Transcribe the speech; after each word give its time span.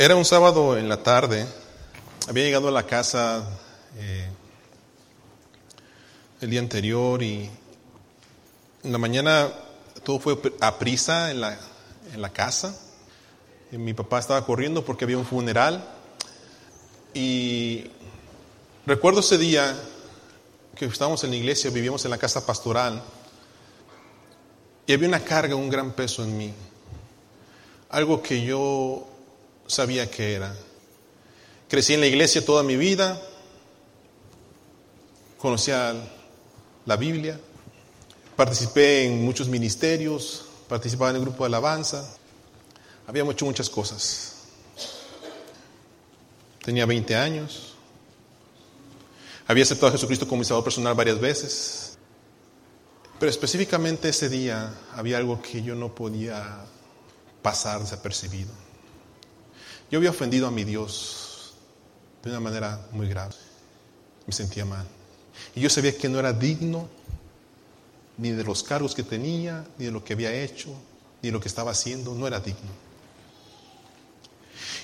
Era 0.00 0.14
un 0.14 0.24
sábado 0.24 0.78
en 0.78 0.88
la 0.88 1.02
tarde, 1.02 1.44
había 2.28 2.44
llegado 2.44 2.68
a 2.68 2.70
la 2.70 2.86
casa 2.86 3.44
eh, 3.96 4.28
el 6.40 6.50
día 6.50 6.60
anterior 6.60 7.20
y 7.20 7.50
en 8.84 8.92
la 8.92 8.98
mañana 8.98 9.52
todo 10.04 10.20
fue 10.20 10.40
a 10.60 10.78
prisa 10.78 11.32
en 11.32 11.40
la, 11.40 11.58
en 12.14 12.22
la 12.22 12.28
casa. 12.28 12.78
Mi 13.72 13.92
papá 13.92 14.20
estaba 14.20 14.46
corriendo 14.46 14.84
porque 14.84 15.02
había 15.02 15.18
un 15.18 15.26
funeral. 15.26 15.84
Y 17.12 17.90
recuerdo 18.86 19.18
ese 19.18 19.36
día 19.36 19.76
que 20.76 20.84
estábamos 20.84 21.24
en 21.24 21.30
la 21.30 21.36
iglesia, 21.38 21.72
vivíamos 21.72 22.04
en 22.04 22.12
la 22.12 22.18
casa 22.18 22.46
pastoral 22.46 23.02
y 24.86 24.92
había 24.92 25.08
una 25.08 25.24
carga, 25.24 25.56
un 25.56 25.68
gran 25.68 25.90
peso 25.90 26.22
en 26.22 26.38
mí, 26.38 26.54
algo 27.90 28.22
que 28.22 28.44
yo 28.44 29.17
sabía 29.68 30.10
que 30.10 30.34
era. 30.34 30.54
Crecí 31.68 31.94
en 31.94 32.00
la 32.00 32.06
iglesia 32.06 32.44
toda 32.44 32.62
mi 32.62 32.76
vida, 32.76 33.20
conocía 35.38 35.94
la 36.86 36.96
Biblia, 36.96 37.38
participé 38.34 39.04
en 39.04 39.24
muchos 39.24 39.48
ministerios, 39.48 40.46
participaba 40.68 41.10
en 41.10 41.16
el 41.16 41.22
grupo 41.22 41.44
de 41.44 41.48
alabanza, 41.48 42.08
había 43.06 43.22
hecho 43.24 43.44
muchas 43.44 43.68
cosas. 43.68 44.34
Tenía 46.64 46.86
20 46.86 47.14
años, 47.14 47.74
había 49.46 49.62
aceptado 49.62 49.88
a 49.88 49.92
Jesucristo 49.92 50.26
como 50.26 50.40
mi 50.40 50.44
salvador 50.44 50.64
personal 50.64 50.94
varias 50.94 51.20
veces, 51.20 51.98
pero 53.18 53.30
específicamente 53.30 54.08
ese 54.08 54.28
día 54.28 54.72
había 54.94 55.18
algo 55.18 55.42
que 55.42 55.62
yo 55.62 55.74
no 55.74 55.94
podía 55.94 56.64
pasar 57.42 57.80
desapercibido. 57.80 58.67
Yo 59.90 59.98
había 59.98 60.10
ofendido 60.10 60.46
a 60.46 60.50
mi 60.50 60.64
Dios 60.64 61.52
de 62.22 62.30
una 62.30 62.40
manera 62.40 62.86
muy 62.92 63.08
grave. 63.08 63.34
Me 64.26 64.32
sentía 64.32 64.64
mal. 64.64 64.86
Y 65.54 65.60
yo 65.60 65.70
sabía 65.70 65.96
que 65.96 66.08
no 66.08 66.18
era 66.18 66.32
digno 66.32 66.88
ni 68.18 68.30
de 68.30 68.44
los 68.44 68.62
cargos 68.62 68.94
que 68.94 69.02
tenía, 69.02 69.64
ni 69.78 69.86
de 69.86 69.90
lo 69.90 70.04
que 70.04 70.12
había 70.12 70.32
hecho, 70.32 70.68
ni 71.22 71.28
de 71.28 71.32
lo 71.32 71.40
que 71.40 71.48
estaba 71.48 71.70
haciendo. 71.70 72.14
No 72.14 72.26
era 72.26 72.40
digno. 72.40 72.70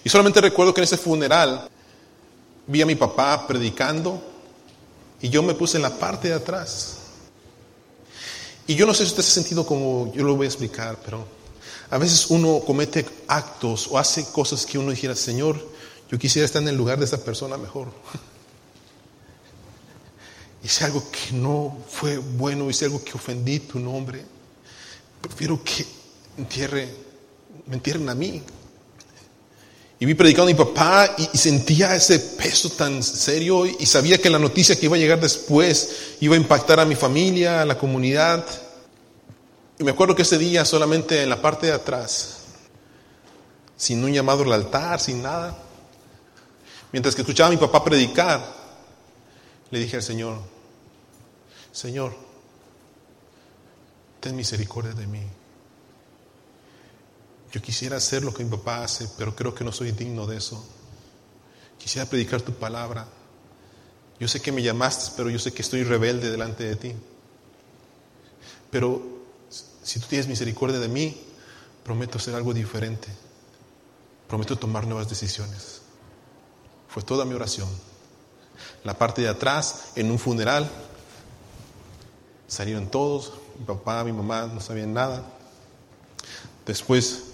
Y 0.05 0.08
solamente 0.08 0.41
recuerdo 0.41 0.72
que 0.72 0.80
en 0.80 0.84
ese 0.84 0.97
funeral 0.97 1.69
vi 2.66 2.80
a 2.80 2.86
mi 2.86 2.94
papá 2.94 3.47
predicando 3.47 4.22
y 5.20 5.28
yo 5.28 5.42
me 5.42 5.55
puse 5.55 5.77
en 5.77 5.82
la 5.82 5.98
parte 5.98 6.28
de 6.28 6.34
atrás. 6.34 6.98
Y 8.66 8.75
yo 8.75 8.86
no 8.86 8.94
sé 8.94 9.05
si 9.05 9.10
usted 9.10 9.22
se 9.22 9.30
ha 9.30 9.42
sentido 9.42 9.66
como 9.66 10.12
yo 10.14 10.25
lo 10.25 10.36
voy 10.36 10.47
a 10.47 10.48
explicar, 10.48 10.98
pero 11.05 11.27
a 11.95 11.98
veces 11.98 12.27
uno 12.28 12.61
comete 12.67 13.06
actos 13.28 13.87
o 13.89 13.97
hace 13.97 14.25
cosas 14.25 14.67
que 14.67 14.77
uno 14.77 14.91
dijera, 14.91 15.14
Señor, 15.14 15.56
yo 16.11 16.19
quisiera 16.19 16.45
estar 16.45 16.61
en 16.61 16.67
el 16.67 16.77
lugar 16.77 16.98
de 16.98 17.05
esa 17.05 17.23
persona 17.23 17.56
mejor. 17.56 17.87
Hice 20.65 20.87
algo 20.87 21.05
que 21.09 21.37
no 21.37 21.78
fue 21.89 22.19
bueno, 22.19 22.69
hice 22.69 22.87
algo 22.87 23.05
que 23.05 23.12
ofendí 23.12 23.61
tu 23.61 23.78
nombre. 23.78 24.25
Prefiero 25.20 25.62
que 25.62 25.87
entierre, 26.37 26.89
me 27.67 27.77
entierren 27.77 28.09
a 28.09 28.15
mí. 28.17 28.42
Y 30.00 30.05
vi 30.05 30.15
predicando 30.15 30.50
a 30.50 30.53
mi 30.53 30.59
papá 30.59 31.15
y, 31.17 31.28
y, 31.33 31.39
sentía 31.39 31.95
ese 31.95 32.19
peso 32.19 32.70
tan 32.70 33.05
serio 33.05 33.67
y 33.67 33.87
sabía 33.87 34.19
que 34.19 34.31
la 34.31 34.41
noticia 34.41 34.75
que 34.75 34.87
iba 34.87 34.97
a 34.97 34.98
llegar 34.98 35.20
después 35.20 36.17
iba 36.20 36.34
a 36.34 36.39
impactar 36.39 36.81
a 36.81 36.84
mi 36.84 36.97
familia, 36.97 37.62
a 37.62 37.65
la 37.65 37.78
comunidad. 37.78 38.45
Y 39.78 39.84
me 39.84 39.91
acuerdo 39.91 40.14
que 40.14 40.22
ese 40.22 40.39
día 40.39 40.64
solamente 40.64 41.22
en 41.22 41.28
la 41.28 41.42
parte 41.42 41.67
de 41.67 41.72
atrás, 41.72 42.44
sin 43.77 44.05
un 44.05 44.12
llamado 44.12 44.44
al 44.44 44.53
altar, 44.53 45.00
sin 45.00 45.22
nada, 45.22 45.56
mientras 46.92 47.14
que 47.14 47.22
escuchaba 47.22 47.48
a 47.48 47.50
mi 47.50 47.56
papá 47.56 47.83
predicar, 47.83 48.41
le 49.70 49.78
dije 49.78 49.97
al 49.97 50.03
Señor, 50.03 50.39
Señor, 51.72 52.14
ten 54.21 54.37
misericordia 54.37 54.93
de 54.93 55.06
mí. 55.09 55.22
Yo 57.50 57.60
quisiera 57.60 57.97
hacer 57.97 58.22
lo 58.22 58.32
que 58.32 58.44
mi 58.44 58.50
papá 58.50 58.84
hace, 58.84 59.09
pero 59.19 59.34
creo 59.34 59.54
que 59.54 59.65
no 59.65 59.72
soy 59.72 59.91
digno 59.91 60.27
de 60.27 60.37
eso. 60.37 60.65
Quisiera 61.78 62.09
predicar 62.09 62.43
tu 62.43 62.53
palabra. 62.53 63.06
Yo 64.21 64.28
sé 64.28 64.41
que 64.41 64.53
me 64.53 64.62
llamaste, 64.62 65.12
pero 65.16 65.31
yo 65.31 65.38
sé 65.38 65.53
que 65.53 65.62
estoy 65.62 65.82
rebelde 65.82 66.31
delante 66.31 66.65
de 66.65 66.77
ti. 66.77 66.94
Pero 68.71 69.13
si 69.84 70.00
tú 70.00 70.06
tienes 70.09 70.27
misericordia 70.27 70.78
de 70.78 70.89
mí, 70.89 71.15
prometo 71.84 72.17
hacer 72.17 72.34
algo 72.34 72.55
diferente. 72.55 73.09
Prometo 74.27 74.56
tomar 74.56 74.87
nuevas 74.87 75.09
decisiones. 75.11 75.83
Fue 76.89 77.03
toda 77.03 77.27
mi 77.27 77.34
oración. 77.34 77.69
La 78.83 78.97
parte 78.97 79.21
de 79.21 79.28
atrás, 79.28 79.93
en 79.95 80.11
un 80.11 80.19
funeral, 80.19 80.69
salieron 82.49 82.87
todos. 82.87 83.34
Mi 83.59 83.67
papá, 83.67 84.03
mi 84.05 84.12
mamá 84.12 84.47
no 84.47 84.59
sabían 84.59 84.95
nada. 84.95 85.22
Después 86.65 87.25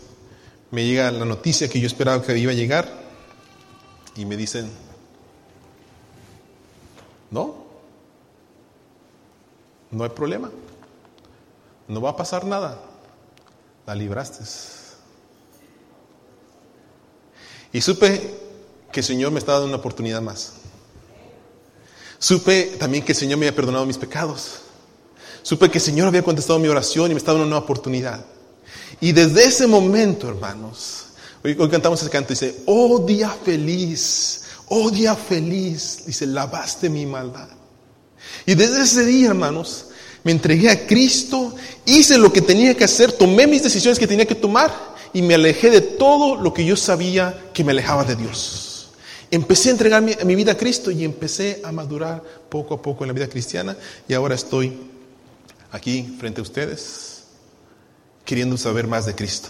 me 0.72 0.84
llega 0.84 1.12
la 1.12 1.24
noticia 1.24 1.68
que 1.68 1.80
yo 1.80 1.86
esperaba 1.86 2.20
que 2.20 2.36
iba 2.36 2.50
a 2.50 2.54
llegar 2.54 2.92
y 4.16 4.24
me 4.24 4.36
dicen, 4.36 4.68
no, 7.30 7.64
no 9.92 10.02
hay 10.02 10.10
problema 10.10 10.50
no 11.90 12.00
va 12.00 12.10
a 12.10 12.16
pasar 12.16 12.44
nada. 12.44 12.78
La 13.86 13.94
libraste. 13.94 14.44
Y 17.72 17.80
supe 17.80 18.38
que 18.92 19.00
el 19.00 19.06
Señor 19.06 19.32
me 19.32 19.38
estaba 19.38 19.58
dando 19.58 19.74
una 19.74 19.80
oportunidad 19.80 20.22
más. 20.22 20.52
Supe 22.18 22.76
también 22.78 23.04
que 23.04 23.12
el 23.12 23.18
Señor 23.18 23.38
me 23.38 23.46
había 23.46 23.56
perdonado 23.56 23.86
mis 23.86 23.98
pecados. 23.98 24.60
Supe 25.42 25.70
que 25.70 25.78
el 25.78 25.84
Señor 25.84 26.06
había 26.06 26.22
contestado 26.22 26.58
mi 26.58 26.68
oración 26.68 27.10
y 27.10 27.14
me 27.14 27.18
estaba 27.18 27.34
dando 27.34 27.46
una 27.46 27.56
nueva 27.56 27.64
oportunidad. 27.64 28.24
Y 29.00 29.12
desde 29.12 29.44
ese 29.44 29.66
momento, 29.66 30.28
hermanos, 30.28 31.06
hoy, 31.42 31.56
cantamos 31.56 32.00
ese 32.02 32.10
canto, 32.10 32.30
dice, 32.30 32.62
oh 32.66 32.98
día 33.00 33.30
feliz, 33.30 34.42
oh 34.68 34.90
día 34.90 35.16
feliz, 35.16 36.04
dice, 36.06 36.26
lavaste 36.26 36.88
mi 36.88 37.06
maldad. 37.06 37.48
Y 38.46 38.54
desde 38.54 38.82
ese 38.82 39.04
día, 39.04 39.28
hermanos, 39.28 39.86
me 40.24 40.32
entregué 40.32 40.70
a 40.70 40.86
Cristo, 40.86 41.54
hice 41.86 42.18
lo 42.18 42.32
que 42.32 42.42
tenía 42.42 42.76
que 42.76 42.84
hacer, 42.84 43.12
tomé 43.12 43.46
mis 43.46 43.62
decisiones 43.62 43.98
que 43.98 44.06
tenía 44.06 44.26
que 44.26 44.34
tomar 44.34 44.72
y 45.12 45.22
me 45.22 45.34
alejé 45.34 45.70
de 45.70 45.80
todo 45.80 46.36
lo 46.36 46.52
que 46.52 46.64
yo 46.64 46.76
sabía 46.76 47.50
que 47.52 47.64
me 47.64 47.72
alejaba 47.72 48.04
de 48.04 48.16
Dios. 48.16 48.90
Empecé 49.30 49.68
a 49.68 49.72
entregar 49.72 50.02
mi, 50.02 50.14
mi, 50.24 50.34
vida 50.34 50.52
a 50.52 50.56
Cristo 50.56 50.90
y 50.90 51.04
empecé 51.04 51.60
a 51.64 51.72
madurar 51.72 52.22
poco 52.48 52.74
a 52.74 52.82
poco 52.82 53.04
en 53.04 53.08
la 53.08 53.14
vida 53.14 53.28
cristiana 53.28 53.76
y 54.08 54.14
ahora 54.14 54.34
estoy 54.34 54.76
aquí 55.70 56.16
frente 56.18 56.40
a 56.40 56.42
ustedes 56.42 57.22
queriendo 58.24 58.56
saber 58.56 58.86
más 58.86 59.06
de 59.06 59.14
Cristo. 59.14 59.48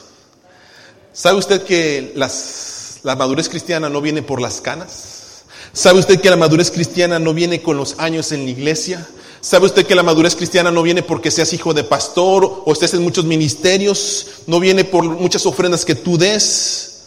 ¿Sabe 1.12 1.38
usted 1.38 1.62
que 1.62 2.14
la 2.14 3.16
madurez 3.16 3.48
cristiana 3.48 3.88
no 3.88 4.00
viene 4.00 4.22
por 4.22 4.40
las 4.40 4.60
canas? 4.60 5.44
¿Sabe 5.72 6.00
usted 6.00 6.20
que 6.20 6.30
la 6.30 6.36
madurez 6.36 6.70
cristiana 6.70 7.18
no 7.18 7.34
viene 7.34 7.62
con 7.62 7.76
los 7.76 7.98
años 7.98 8.32
en 8.32 8.44
la 8.44 8.50
iglesia? 8.50 9.06
¿Sabe 9.40 9.66
usted 9.66 9.86
que 9.86 9.94
la 9.94 10.02
madurez 10.02 10.36
cristiana 10.36 10.70
no 10.70 10.82
viene 10.82 11.02
porque 11.02 11.30
seas 11.30 11.52
hijo 11.54 11.72
de 11.72 11.82
pastor 11.82 12.62
o 12.66 12.72
estés 12.72 12.92
en 12.92 13.02
muchos 13.02 13.24
ministerios? 13.24 14.42
No 14.46 14.60
viene 14.60 14.84
por 14.84 15.04
muchas 15.04 15.46
ofrendas 15.46 15.84
que 15.84 15.94
tú 15.94 16.18
des. 16.18 17.04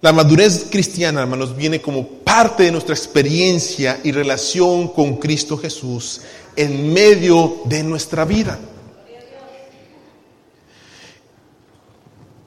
La 0.00 0.12
madurez 0.12 0.66
cristiana, 0.70 1.20
hermanos, 1.20 1.56
viene 1.56 1.82
como 1.82 2.06
parte 2.06 2.62
de 2.62 2.72
nuestra 2.72 2.94
experiencia 2.94 4.00
y 4.04 4.12
relación 4.12 4.88
con 4.88 5.16
Cristo 5.16 5.58
Jesús 5.58 6.20
en 6.54 6.92
medio 6.92 7.62
de 7.64 7.82
nuestra 7.82 8.24
vida. 8.24 8.58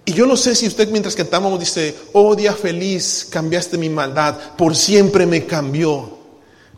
Y 0.05 0.13
yo 0.13 0.25
no 0.25 0.35
sé 0.35 0.55
si 0.55 0.67
usted 0.67 0.89
mientras 0.89 1.15
cantábamos 1.15 1.59
dice, 1.59 1.95
oh 2.13 2.35
día 2.35 2.53
feliz, 2.53 3.27
cambiaste 3.29 3.77
mi 3.77 3.89
maldad, 3.89 4.55
por 4.57 4.75
siempre 4.75 5.25
me 5.25 5.45
cambió. 5.45 6.17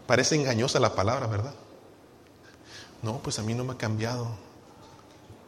Parece 0.06 0.36
engañosa 0.36 0.80
la 0.80 0.94
palabra, 0.94 1.28
¿verdad? 1.28 1.54
No, 3.06 3.20
pues 3.20 3.38
a 3.38 3.44
mí 3.44 3.54
no 3.54 3.64
me 3.64 3.74
ha 3.74 3.78
cambiado. 3.78 4.28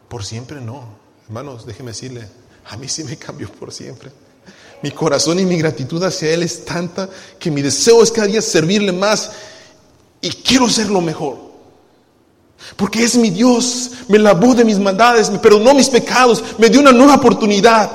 Por 0.10 0.24
siempre 0.24 0.62
no. 0.62 0.84
Hermanos, 1.26 1.66
déjeme 1.66 1.90
decirle, 1.90 2.28
a 2.66 2.78
mí 2.78 2.88
sí 2.88 3.04
me 3.04 3.18
cambió 3.18 3.52
por 3.52 3.74
siempre. 3.74 4.12
Mi 4.84 4.92
corazón 4.92 5.40
y 5.40 5.46
mi 5.46 5.58
gratitud 5.58 6.04
hacia 6.04 6.32
Él 6.32 6.44
es 6.44 6.64
tanta 6.66 7.10
que 7.40 7.50
mi 7.50 7.64
deseo 7.64 8.04
es 8.04 8.12
cada 8.12 8.28
día 8.28 8.44
servirle 8.44 8.92
más 8.92 9.32
y 10.22 10.30
quiero 10.30 10.70
ser 10.70 10.92
lo 10.92 11.02
mejor. 11.02 11.48
Porque 12.76 13.04
es 13.04 13.18
mi 13.18 13.32
Dios, 13.32 13.90
me 14.08 14.20
lavó 14.20 14.54
de 14.54 14.64
mis 14.64 14.78
maldades, 14.78 15.32
me 15.32 15.40
perdonó 15.40 15.74
mis 15.74 15.90
pecados, 15.90 16.44
me 16.60 16.70
dio 16.70 16.80
una 16.80 16.92
nueva 16.92 17.16
oportunidad. 17.16 17.92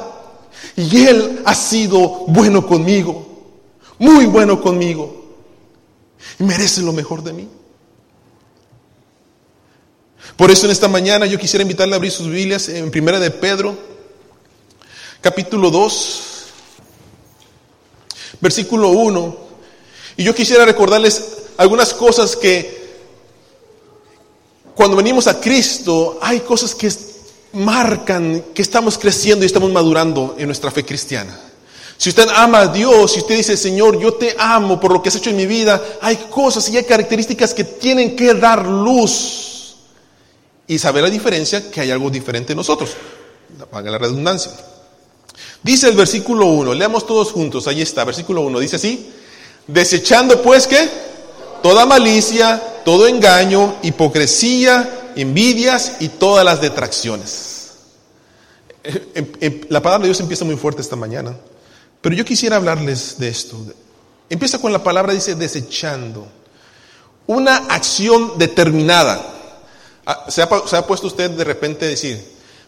Y 0.75 1.07
Él 1.07 1.41
ha 1.45 1.55
sido 1.55 2.25
bueno 2.27 2.67
conmigo, 2.67 3.55
muy 4.01 4.27
bueno 4.27 4.61
conmigo. 4.61 5.23
Y 6.41 6.43
merece 6.43 6.83
lo 6.83 6.93
mejor 6.93 7.23
de 7.23 7.33
mí. 7.33 7.49
Por 10.37 10.51
eso 10.51 10.67
en 10.67 10.73
esta 10.73 10.89
mañana 10.89 11.27
yo 11.27 11.39
quisiera 11.39 11.63
invitarle 11.63 11.95
a 11.95 11.97
abrir 11.97 12.11
sus 12.11 12.27
Biblias 12.29 12.69
en 12.69 12.91
Primera 12.91 13.21
de 13.21 13.31
Pedro, 13.31 13.77
capítulo 15.21 15.71
2. 15.71 16.29
versículo 18.41 18.89
1. 18.89 19.37
Y 20.17 20.25
yo 20.25 20.35
quisiera 20.35 20.65
recordarles 20.65 21.23
algunas 21.59 21.93
cosas 21.93 22.35
que 22.35 22.83
cuando 24.75 24.97
venimos 24.97 25.27
a 25.27 25.39
Cristo 25.39 26.19
hay 26.23 26.41
cosas 26.41 26.75
que 26.75 26.91
marcan 27.53 28.47
que 28.55 28.63
estamos 28.63 28.97
creciendo 28.97 29.45
y 29.45 29.47
estamos 29.47 29.71
madurando 29.71 30.35
en 30.39 30.47
nuestra 30.47 30.71
fe 30.71 30.85
cristiana. 30.85 31.39
Si 31.99 32.09
usted 32.09 32.27
ama 32.35 32.61
a 32.61 32.69
Dios, 32.69 33.13
si 33.13 33.21
usted 33.21 33.37
dice, 33.37 33.57
Señor, 33.57 34.01
yo 34.01 34.15
te 34.15 34.35
amo 34.39 34.81
por 34.81 34.93
lo 34.93 35.03
que 35.03 35.11
has 35.11 35.17
hecho 35.17 35.31
en 35.31 35.37
mi 35.37 35.47
vida, 35.47 35.81
hay 36.01 36.17
cosas 36.31 36.69
y 36.71 36.77
hay 36.79 36.85
características 36.85 37.53
que 37.53 37.65
tienen 37.65 38.17
que 38.17 38.33
dar 38.35 38.67
luz 38.67 39.52
y 40.73 40.79
saber 40.79 41.05
la 41.05 41.11
diferencia 41.11 41.71
que 41.71 41.83
hay 41.83 41.91
algo 41.91 42.09
diferente 42.09 42.53
en 42.53 42.57
nosotros. 42.57 42.91
Paga 43.71 43.91
la 43.91 43.99
redundancia. 43.99 44.53
Dice 45.63 45.89
el 45.89 45.97
versículo 45.97 46.47
1, 46.47 46.73
leamos 46.75 47.07
todos 47.07 47.31
juntos, 47.31 47.69
ahí 47.69 47.83
está, 47.83 48.05
versículo 48.05 48.41
1, 48.41 48.59
dice 48.59 48.77
así, 48.77 49.11
desechando 49.67 50.41
pues 50.43 50.67
que 50.67 50.89
toda 51.63 51.85
malicia, 51.85 52.81
todo 52.85 53.07
engaño, 53.07 53.77
hipocresía, 53.83 55.13
envidias 55.15 55.97
y 56.01 56.09
todas 56.09 56.45
las 56.45 56.61
detracciones. 56.61 57.73
La 59.69 59.83
palabra 59.83 60.05
de 60.05 60.09
Dios 60.09 60.21
empieza 60.21 60.45
muy 60.45 60.57
fuerte 60.57 60.81
esta 60.81 60.97
mañana, 60.97 61.37
pero 62.01 62.15
yo 62.15 62.25
quisiera 62.25 62.57
hablarles 62.57 63.19
de 63.19 63.29
esto. 63.29 63.59
Empieza 64.31 64.59
con 64.59 64.73
la 64.73 64.83
palabra, 64.83 65.13
dice 65.13 65.35
desechando. 65.35 66.27
Una 67.27 67.57
acción 67.69 68.39
determinada. 68.39 69.42
Ah, 70.05 70.27
¿Se 70.29 70.43
ha, 70.43 70.87
puesto 70.87 71.07
usted 71.07 71.31
de 71.31 71.45
repente 71.45 71.85
a 71.85 71.89
decir, 71.89 72.23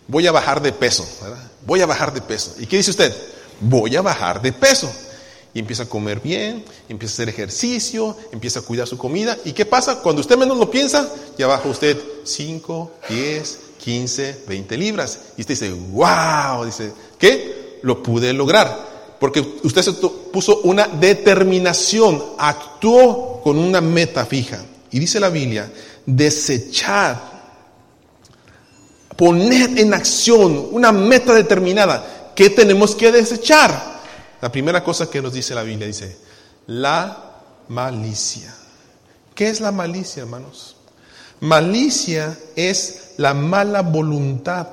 voy 0.07 0.27
a 0.27 0.33
bajar 0.33 0.63
de 0.63 0.73
peso? 0.73 1.07
Voy 1.67 1.81
a 1.81 1.87
bajar 1.87 2.13
de 2.13 2.21
peso. 2.21 2.55
¿Y 2.59 2.67
qué 2.67 2.77
dice 2.77 2.91
usted? 2.91 3.15
Voy 3.61 3.97
a 3.97 4.03
bajar 4.03 4.41
de 4.41 4.53
peso 4.53 4.91
y 5.55 5.61
empieza 5.61 5.85
a 5.85 5.87
comer 5.87 6.21
bien, 6.21 6.65
empieza 6.89 7.13
a 7.13 7.15
hacer 7.15 7.29
ejercicio, 7.29 8.17
empieza 8.33 8.61
a 8.61 8.63
cuidar 8.63 8.87
su 8.87 8.99
comida. 8.99 9.39
¿Y 9.45 9.53
qué 9.53 9.65
pasa? 9.65 10.01
Cuando 10.01 10.21
usted 10.21 10.37
menos 10.37 10.59
lo 10.59 10.71
piensa, 10.71 11.09
ya 11.39 11.47
baja 11.47 11.69
usted 11.69 11.97
5, 12.25 12.93
10, 13.09 13.59
15, 13.79 14.45
20 14.49 14.77
libras. 14.77 15.19
Y 15.37 15.43
usted 15.43 15.55
dice, 15.55 15.73
wow, 15.93 16.65
dice, 16.65 16.93
¿qué? 17.19 17.79
Lo 17.83 18.03
pude 18.03 18.33
lograr. 18.33 18.95
Porque 19.21 19.41
usted 19.63 19.83
se 19.83 19.93
puso 19.93 20.61
una 20.63 20.89
determinación, 20.89 22.23
actuó 22.37 23.41
con 23.43 23.59
una 23.59 23.81
meta 23.81 24.27
fija. 24.27 24.65
Y 24.91 24.99
dice 24.99 25.21
la 25.21 25.29
Biblia, 25.29 25.71
desechar, 26.07 27.21
poner 29.17 29.79
en 29.79 29.95
acción 29.95 30.69
una 30.73 30.93
meta 30.93 31.35
determinada. 31.35 32.33
¿Qué 32.35 32.51
tenemos 32.51 32.95
que 32.95 33.13
desechar? 33.13 33.95
La 34.41 34.51
primera 34.51 34.83
cosa 34.83 35.09
que 35.09 35.23
nos 35.23 35.33
dice 35.33 35.55
la 35.55 35.63
Biblia 35.63 35.87
dice, 35.87 36.17
la 36.67 37.33
malicia. 37.69 38.55
¿Qué 39.35 39.49
es 39.49 39.61
la 39.61 39.73
malicia, 39.73 40.23
hermanos? 40.23 40.77
Malicia 41.41 42.39
es 42.57 43.15
la 43.17 43.35
mala 43.35 43.83
voluntad, 43.83 44.69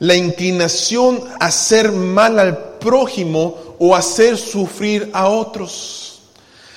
la 0.00 0.14
inclinación 0.14 1.22
a 1.40 1.46
hacer 1.46 1.92
mal 1.92 2.38
al 2.38 2.78
prójimo 2.78 3.76
o 3.78 3.94
hacer 3.94 4.36
sufrir 4.36 5.10
a 5.12 5.28
otros. 5.28 6.20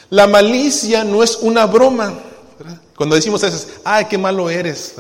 La 0.10 0.28
malicia 0.28 1.04
no 1.04 1.24
es 1.24 1.38
una 1.38 1.66
broma. 1.66 2.14
Cuando 2.96 3.16
decimos 3.16 3.44
eso, 3.44 3.68
ay, 3.84 4.06
qué 4.06 4.18
malo 4.18 4.50
eres. 4.50 4.96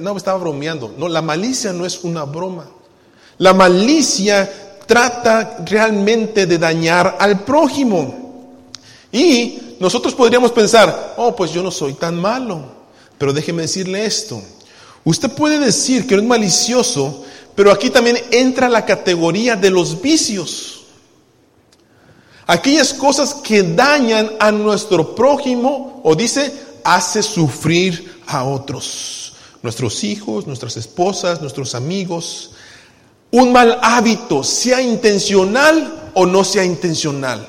No, 0.00 0.14
me 0.14 0.18
estaba 0.18 0.38
bromeando. 0.38 0.94
No, 0.96 1.08
la 1.08 1.22
malicia 1.22 1.72
no 1.72 1.86
es 1.86 2.04
una 2.04 2.24
broma. 2.24 2.66
La 3.38 3.54
malicia 3.54 4.76
trata 4.86 5.58
realmente 5.64 6.46
de 6.46 6.58
dañar 6.58 7.16
al 7.20 7.44
prójimo. 7.44 8.54
Y 9.12 9.76
nosotros 9.80 10.14
podríamos 10.14 10.52
pensar, 10.52 11.14
oh, 11.16 11.34
pues 11.34 11.52
yo 11.52 11.62
no 11.62 11.70
soy 11.70 11.94
tan 11.94 12.20
malo. 12.20 12.78
Pero 13.16 13.32
déjeme 13.32 13.62
decirle 13.62 14.04
esto. 14.04 14.42
Usted 15.04 15.30
puede 15.30 15.58
decir 15.58 16.06
que 16.06 16.16
no 16.16 16.22
es 16.22 16.28
malicioso, 16.28 17.24
pero 17.54 17.72
aquí 17.72 17.90
también 17.90 18.18
entra 18.30 18.68
la 18.68 18.84
categoría 18.84 19.56
de 19.56 19.70
los 19.70 20.00
vicios. 20.00 20.74
Aquellas 22.46 22.94
cosas 22.94 23.34
que 23.34 23.62
dañan 23.62 24.30
a 24.40 24.50
nuestro 24.50 25.14
prójimo 25.14 26.00
o 26.02 26.14
dice, 26.14 26.52
hace 26.84 27.22
sufrir 27.22 28.22
a 28.26 28.44
otros. 28.44 29.34
Nuestros 29.62 30.04
hijos, 30.04 30.46
nuestras 30.46 30.76
esposas, 30.76 31.40
nuestros 31.40 31.74
amigos 31.74 32.52
un 33.30 33.52
mal 33.52 33.78
hábito, 33.82 34.42
sea 34.42 34.80
intencional 34.80 36.10
o 36.14 36.26
no 36.26 36.44
sea 36.44 36.64
intencional. 36.64 37.46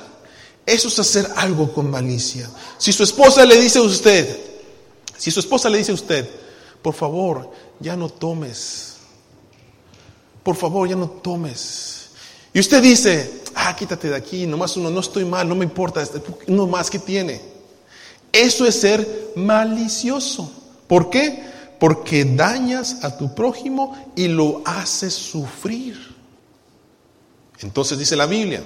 Eso 0.66 0.88
es 0.88 1.00
hacer 1.00 1.28
algo 1.36 1.74
con 1.74 1.90
malicia. 1.90 2.50
Si 2.78 2.92
su 2.92 3.04
esposa 3.04 3.46
le 3.46 3.60
dice 3.60 3.80
a 3.80 3.84
usted, 3.84 4.40
si 5.18 5.31
su 5.31 5.40
esposa 5.40 5.70
le 5.70 5.78
dice 5.78 5.92
a 5.92 5.96
usted, 5.96 6.30
por 6.81 6.94
favor, 6.94 7.52
ya 7.80 7.96
no 7.96 8.10
tomes. 8.10 8.98
Por 10.44 10.56
favor, 10.56 10.88
ya 10.88 10.96
no 10.96 11.10
tomes. 11.10 12.10
Y 12.54 12.60
usted 12.60 12.81
dice, 12.81 13.42
ah, 13.56 13.76
quítate 13.76 14.10
de 14.10 14.16
aquí, 14.16 14.46
nomás 14.46 14.76
uno, 14.78 14.90
no 14.90 15.00
estoy 15.00 15.26
mal, 15.26 15.48
no 15.48 15.56
me 15.56 15.66
importa, 15.66 16.04
no 16.48 16.68
más 16.68 16.90
que 16.90 17.00
tiene. 17.00 17.59
Eso 18.31 18.66
es 18.66 18.80
ser 18.80 19.34
malicioso. 19.36 20.52
¿Por 20.88 21.10
qué? 21.10 21.50
porque 21.80 22.26
dañas 22.26 22.98
a 23.04 23.18
tu 23.18 23.34
prójimo 23.34 23.98
y 24.16 24.28
lo 24.28 24.62
haces 24.66 25.14
sufrir. 25.14 25.98
Entonces 27.62 27.98
dice 27.98 28.16
la 28.16 28.26
Biblia, 28.26 28.62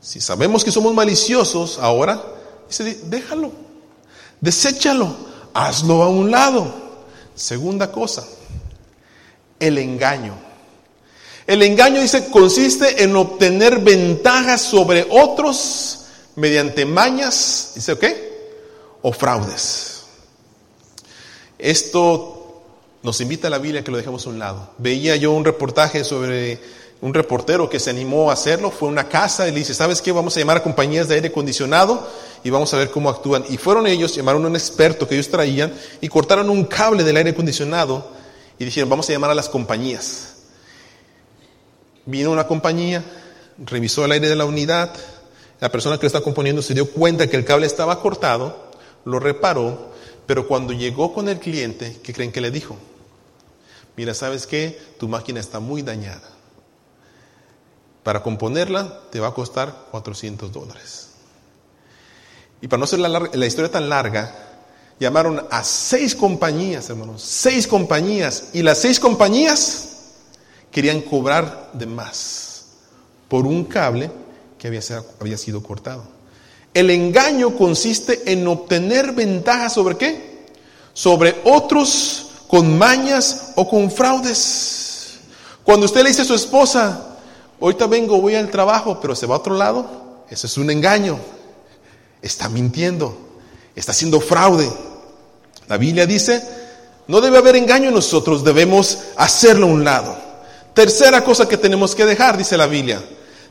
si 0.00 0.20
sabemos 0.20 0.64
que 0.64 0.72
somos 0.72 0.92
maliciosos, 0.92 1.78
ahora 1.78 2.22
dice, 2.68 3.00
déjalo, 3.04 3.52
deséchalo, 4.40 5.16
hazlo 5.54 6.02
a 6.02 6.08
un 6.08 6.30
lado. 6.30 6.74
Segunda 7.34 7.90
cosa, 7.90 8.24
el 9.58 9.78
engaño. 9.78 10.34
El 11.46 11.62
engaño 11.62 12.00
dice 12.00 12.30
consiste 12.30 13.04
en 13.04 13.14
obtener 13.16 13.78
ventajas 13.78 14.60
sobre 14.62 15.06
otros 15.10 16.03
mediante 16.36 16.84
mañas, 16.84 17.72
dice, 17.74 17.98
¿qué? 17.98 18.34
O 19.02 19.12
fraudes. 19.12 20.02
Esto 21.58 22.62
nos 23.02 23.20
invita 23.20 23.48
a 23.48 23.50
la 23.50 23.58
Biblia 23.58 23.84
que 23.84 23.90
lo 23.90 23.96
dejemos 23.96 24.26
a 24.26 24.30
un 24.30 24.38
lado. 24.38 24.70
Veía 24.78 25.16
yo 25.16 25.32
un 25.32 25.44
reportaje 25.44 26.04
sobre 26.04 26.58
un 27.00 27.12
reportero 27.12 27.68
que 27.68 27.78
se 27.78 27.90
animó 27.90 28.30
a 28.30 28.32
hacerlo, 28.32 28.70
fue 28.70 28.88
a 28.88 28.92
una 28.92 29.08
casa 29.08 29.46
y 29.46 29.50
le 29.50 29.58
dice, 29.58 29.74
¿sabes 29.74 30.00
qué? 30.00 30.10
Vamos 30.10 30.34
a 30.36 30.40
llamar 30.40 30.56
a 30.56 30.62
compañías 30.62 31.06
de 31.06 31.16
aire 31.16 31.28
acondicionado 31.28 32.08
y 32.42 32.48
vamos 32.48 32.72
a 32.72 32.78
ver 32.78 32.90
cómo 32.90 33.10
actúan. 33.10 33.44
Y 33.50 33.58
fueron 33.58 33.86
ellos, 33.86 34.14
llamaron 34.14 34.44
a 34.44 34.48
un 34.48 34.56
experto 34.56 35.06
que 35.06 35.14
ellos 35.14 35.28
traían 35.28 35.74
y 36.00 36.08
cortaron 36.08 36.48
un 36.48 36.64
cable 36.64 37.04
del 37.04 37.18
aire 37.18 37.30
acondicionado 37.30 38.10
y 38.58 38.64
dijeron, 38.64 38.88
vamos 38.88 39.08
a 39.10 39.12
llamar 39.12 39.30
a 39.30 39.34
las 39.34 39.50
compañías. 39.50 40.34
Vino 42.06 42.30
una 42.30 42.46
compañía, 42.46 43.04
revisó 43.58 44.04
el 44.06 44.12
aire 44.12 44.28
de 44.28 44.36
la 44.36 44.46
unidad, 44.46 44.90
la 45.60 45.70
persona 45.70 45.96
que 45.96 46.02
lo 46.02 46.08
está 46.08 46.20
componiendo 46.20 46.62
se 46.62 46.74
dio 46.74 46.90
cuenta 46.90 47.28
que 47.28 47.36
el 47.36 47.44
cable 47.44 47.66
estaba 47.66 48.00
cortado, 48.00 48.70
lo 49.04 49.18
reparó 49.18 49.94
pero 50.26 50.48
cuando 50.48 50.72
llegó 50.72 51.12
con 51.12 51.28
el 51.28 51.38
cliente, 51.38 52.00
¿qué 52.02 52.12
creen 52.12 52.32
que 52.32 52.40
le 52.40 52.50
dijo? 52.50 52.76
Mira, 53.96 54.14
¿sabes 54.14 54.46
qué? 54.46 54.80
Tu 54.98 55.08
máquina 55.08 55.40
está 55.40 55.60
muy 55.60 55.82
dañada. 55.82 56.28
Para 58.02 58.22
componerla 58.22 59.00
te 59.10 59.20
va 59.20 59.28
a 59.28 59.34
costar 59.34 59.86
400 59.90 60.52
dólares. 60.52 61.10
Y 62.60 62.68
para 62.68 62.80
no 62.80 62.86
ser 62.86 63.00
la, 63.00 63.08
la 63.08 63.46
historia 63.46 63.70
tan 63.70 63.88
larga, 63.88 64.34
llamaron 64.98 65.46
a 65.50 65.62
seis 65.62 66.14
compañías, 66.14 66.88
hermanos, 66.88 67.22
seis 67.22 67.66
compañías, 67.66 68.50
y 68.54 68.62
las 68.62 68.78
seis 68.78 68.98
compañías 68.98 69.90
querían 70.70 71.02
cobrar 71.02 71.70
de 71.74 71.86
más 71.86 72.66
por 73.28 73.46
un 73.46 73.64
cable 73.64 74.10
que 74.64 74.80
había, 75.20 75.36
sido 75.36 75.62
cortado. 75.62 76.04
El 76.72 76.88
engaño 76.88 77.54
consiste 77.54 78.32
en 78.32 78.48
obtener 78.48 79.12
ventaja 79.12 79.68
sobre 79.68 79.98
qué? 79.98 80.46
Sobre 80.94 81.36
otros 81.44 82.28
con 82.48 82.78
mañas 82.78 83.52
o 83.56 83.68
con 83.68 83.90
fraudes. 83.90 85.18
Cuando 85.64 85.84
usted 85.84 86.02
le 86.02 86.08
dice 86.08 86.22
a 86.22 86.24
su 86.24 86.34
esposa, 86.34 87.18
ahorita 87.60 87.86
vengo, 87.88 88.22
voy 88.22 88.36
al 88.36 88.50
trabajo, 88.50 89.00
pero 89.02 89.14
se 89.14 89.26
va 89.26 89.34
a 89.34 89.38
otro 89.38 89.54
lado, 89.54 90.24
eso 90.30 90.46
es 90.46 90.56
un 90.56 90.70
engaño. 90.70 91.18
Está 92.22 92.48
mintiendo, 92.48 93.14
está 93.76 93.92
haciendo 93.92 94.18
fraude. 94.18 94.72
La 95.68 95.76
Biblia 95.76 96.06
dice, 96.06 96.42
no 97.06 97.20
debe 97.20 97.36
haber 97.36 97.56
engaño 97.56 97.88
en 97.88 97.94
nosotros, 97.94 98.42
debemos 98.42 98.98
hacerlo 99.16 99.66
a 99.66 99.70
un 99.70 99.84
lado. 99.84 100.16
Tercera 100.72 101.22
cosa 101.22 101.46
que 101.46 101.58
tenemos 101.58 101.94
que 101.94 102.06
dejar, 102.06 102.38
dice 102.38 102.56
la 102.56 102.66
Biblia, 102.66 103.02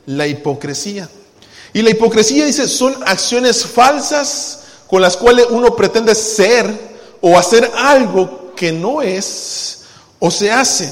la 0.06 0.28
hipocresía. 0.28 1.10
Y 1.74 1.82
la 1.82 1.90
hipocresía 1.90 2.46
dice, 2.46 2.68
son 2.68 2.96
acciones 3.06 3.66
falsas 3.66 4.64
con 4.88 5.02
las 5.02 5.18
cuales 5.18 5.48
uno 5.50 5.76
pretende 5.76 6.14
ser 6.14 6.94
o 7.22 7.38
hacer 7.38 7.72
algo 7.76 8.54
que 8.56 8.72
no 8.72 9.02
es 9.02 9.86
o 10.20 10.30
se 10.30 10.52
hace. 10.52 10.92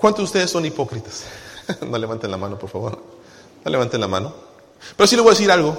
¿Cuántos 0.00 0.20
de 0.20 0.24
ustedes 0.24 0.50
son 0.50 0.64
hipócritas? 0.64 1.24
no 1.80 1.98
levanten 1.98 2.30
la 2.30 2.36
mano, 2.36 2.58
por 2.58 2.70
favor. 2.70 3.02
No 3.64 3.70
levanten 3.70 4.00
la 4.00 4.08
mano. 4.08 4.34
Pero 4.96 5.06
sí 5.06 5.16
le 5.16 5.22
voy 5.22 5.30
a 5.30 5.34
decir 5.34 5.50
algo. 5.50 5.76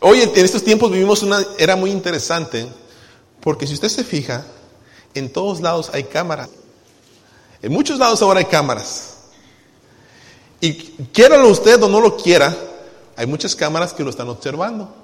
Hoy 0.00 0.20
en 0.20 0.44
estos 0.44 0.62
tiempos 0.62 0.90
vivimos 0.90 1.22
una 1.22 1.44
era 1.58 1.76
muy 1.76 1.90
interesante, 1.90 2.68
porque 3.40 3.66
si 3.66 3.74
usted 3.74 3.88
se 3.88 4.04
fija, 4.04 4.44
en 5.14 5.32
todos 5.32 5.60
lados 5.60 5.90
hay 5.92 6.04
cámaras. 6.04 6.50
En 7.62 7.72
muchos 7.72 7.98
lados 7.98 8.20
ahora 8.22 8.40
hay 8.40 8.44
cámaras. 8.44 9.13
Y 10.60 10.74
quiéralo 11.12 11.48
usted 11.48 11.82
o 11.82 11.88
no 11.88 12.00
lo 12.00 12.16
quiera, 12.16 12.56
hay 13.16 13.26
muchas 13.26 13.54
cámaras 13.54 13.92
que 13.92 14.02
lo 14.02 14.10
están 14.10 14.28
observando. 14.28 14.94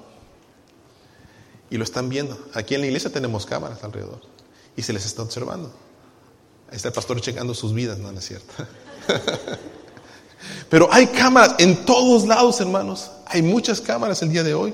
Y 1.69 1.77
lo 1.77 1.83
están 1.83 2.09
viendo. 2.09 2.37
Aquí 2.53 2.75
en 2.75 2.81
la 2.81 2.87
iglesia 2.87 3.11
tenemos 3.11 3.45
cámaras 3.45 3.83
alrededor. 3.83 4.21
Y 4.75 4.81
se 4.81 4.91
les 4.91 5.05
está 5.05 5.21
observando. 5.21 5.71
Ahí 6.69 6.75
está 6.75 6.89
el 6.89 6.93
pastor 6.93 7.19
checando 7.21 7.53
sus 7.53 7.73
vidas, 7.73 7.97
no, 7.97 8.11
es 8.11 8.25
cierto. 8.25 8.53
Pero 10.69 10.87
hay 10.91 11.07
cámaras 11.07 11.55
en 11.59 11.85
todos 11.85 12.25
lados, 12.25 12.59
hermanos. 12.59 13.11
Hay 13.25 13.41
muchas 13.41 13.81
cámaras 13.81 14.21
el 14.21 14.29
día 14.29 14.43
de 14.43 14.53
hoy. 14.53 14.73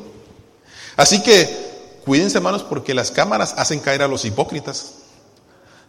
Así 0.95 1.21
que 1.21 2.01
cuídense, 2.05 2.37
hermanos, 2.37 2.63
porque 2.63 2.93
las 2.93 3.11
cámaras 3.11 3.53
hacen 3.57 3.79
caer 3.79 4.01
a 4.01 4.07
los 4.07 4.25
hipócritas. 4.25 4.93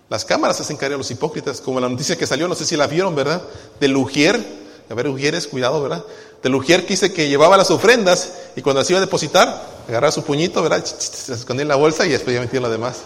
Las 0.08 0.24
cámaras 0.24 0.60
hacen 0.60 0.76
caer 0.76 0.94
a 0.94 0.96
los 0.96 1.10
hipócritas, 1.10 1.60
como 1.60 1.80
la 1.80 1.88
noticia 1.88 2.16
que 2.16 2.26
salió, 2.26 2.48
no 2.48 2.54
sé 2.54 2.64
si 2.64 2.76
la 2.76 2.86
vieron, 2.86 3.14
¿verdad? 3.14 3.42
De 3.78 3.88
Lugier, 3.88 4.42
a 4.90 4.94
ver, 4.94 5.08
Ujieres, 5.08 5.46
cuidado, 5.46 5.82
¿verdad? 5.82 6.04
De 6.42 6.48
Lugier 6.48 6.82
que 6.82 6.94
dice 6.94 7.12
que 7.12 7.28
llevaba 7.28 7.56
las 7.56 7.70
ofrendas 7.70 8.32
y 8.56 8.62
cuando 8.62 8.80
las 8.80 8.90
iba 8.90 8.98
a 8.98 9.02
depositar, 9.02 9.66
agarraba 9.88 10.10
su 10.12 10.22
puñito, 10.22 10.62
¿verdad? 10.62 10.84
Se 10.84 11.34
escondía 11.34 11.62
en 11.62 11.68
la 11.68 11.76
bolsa 11.76 12.06
y 12.06 12.10
después 12.10 12.34
ya 12.34 12.40
metía 12.40 12.60
lo 12.60 12.70
demás. 12.70 13.02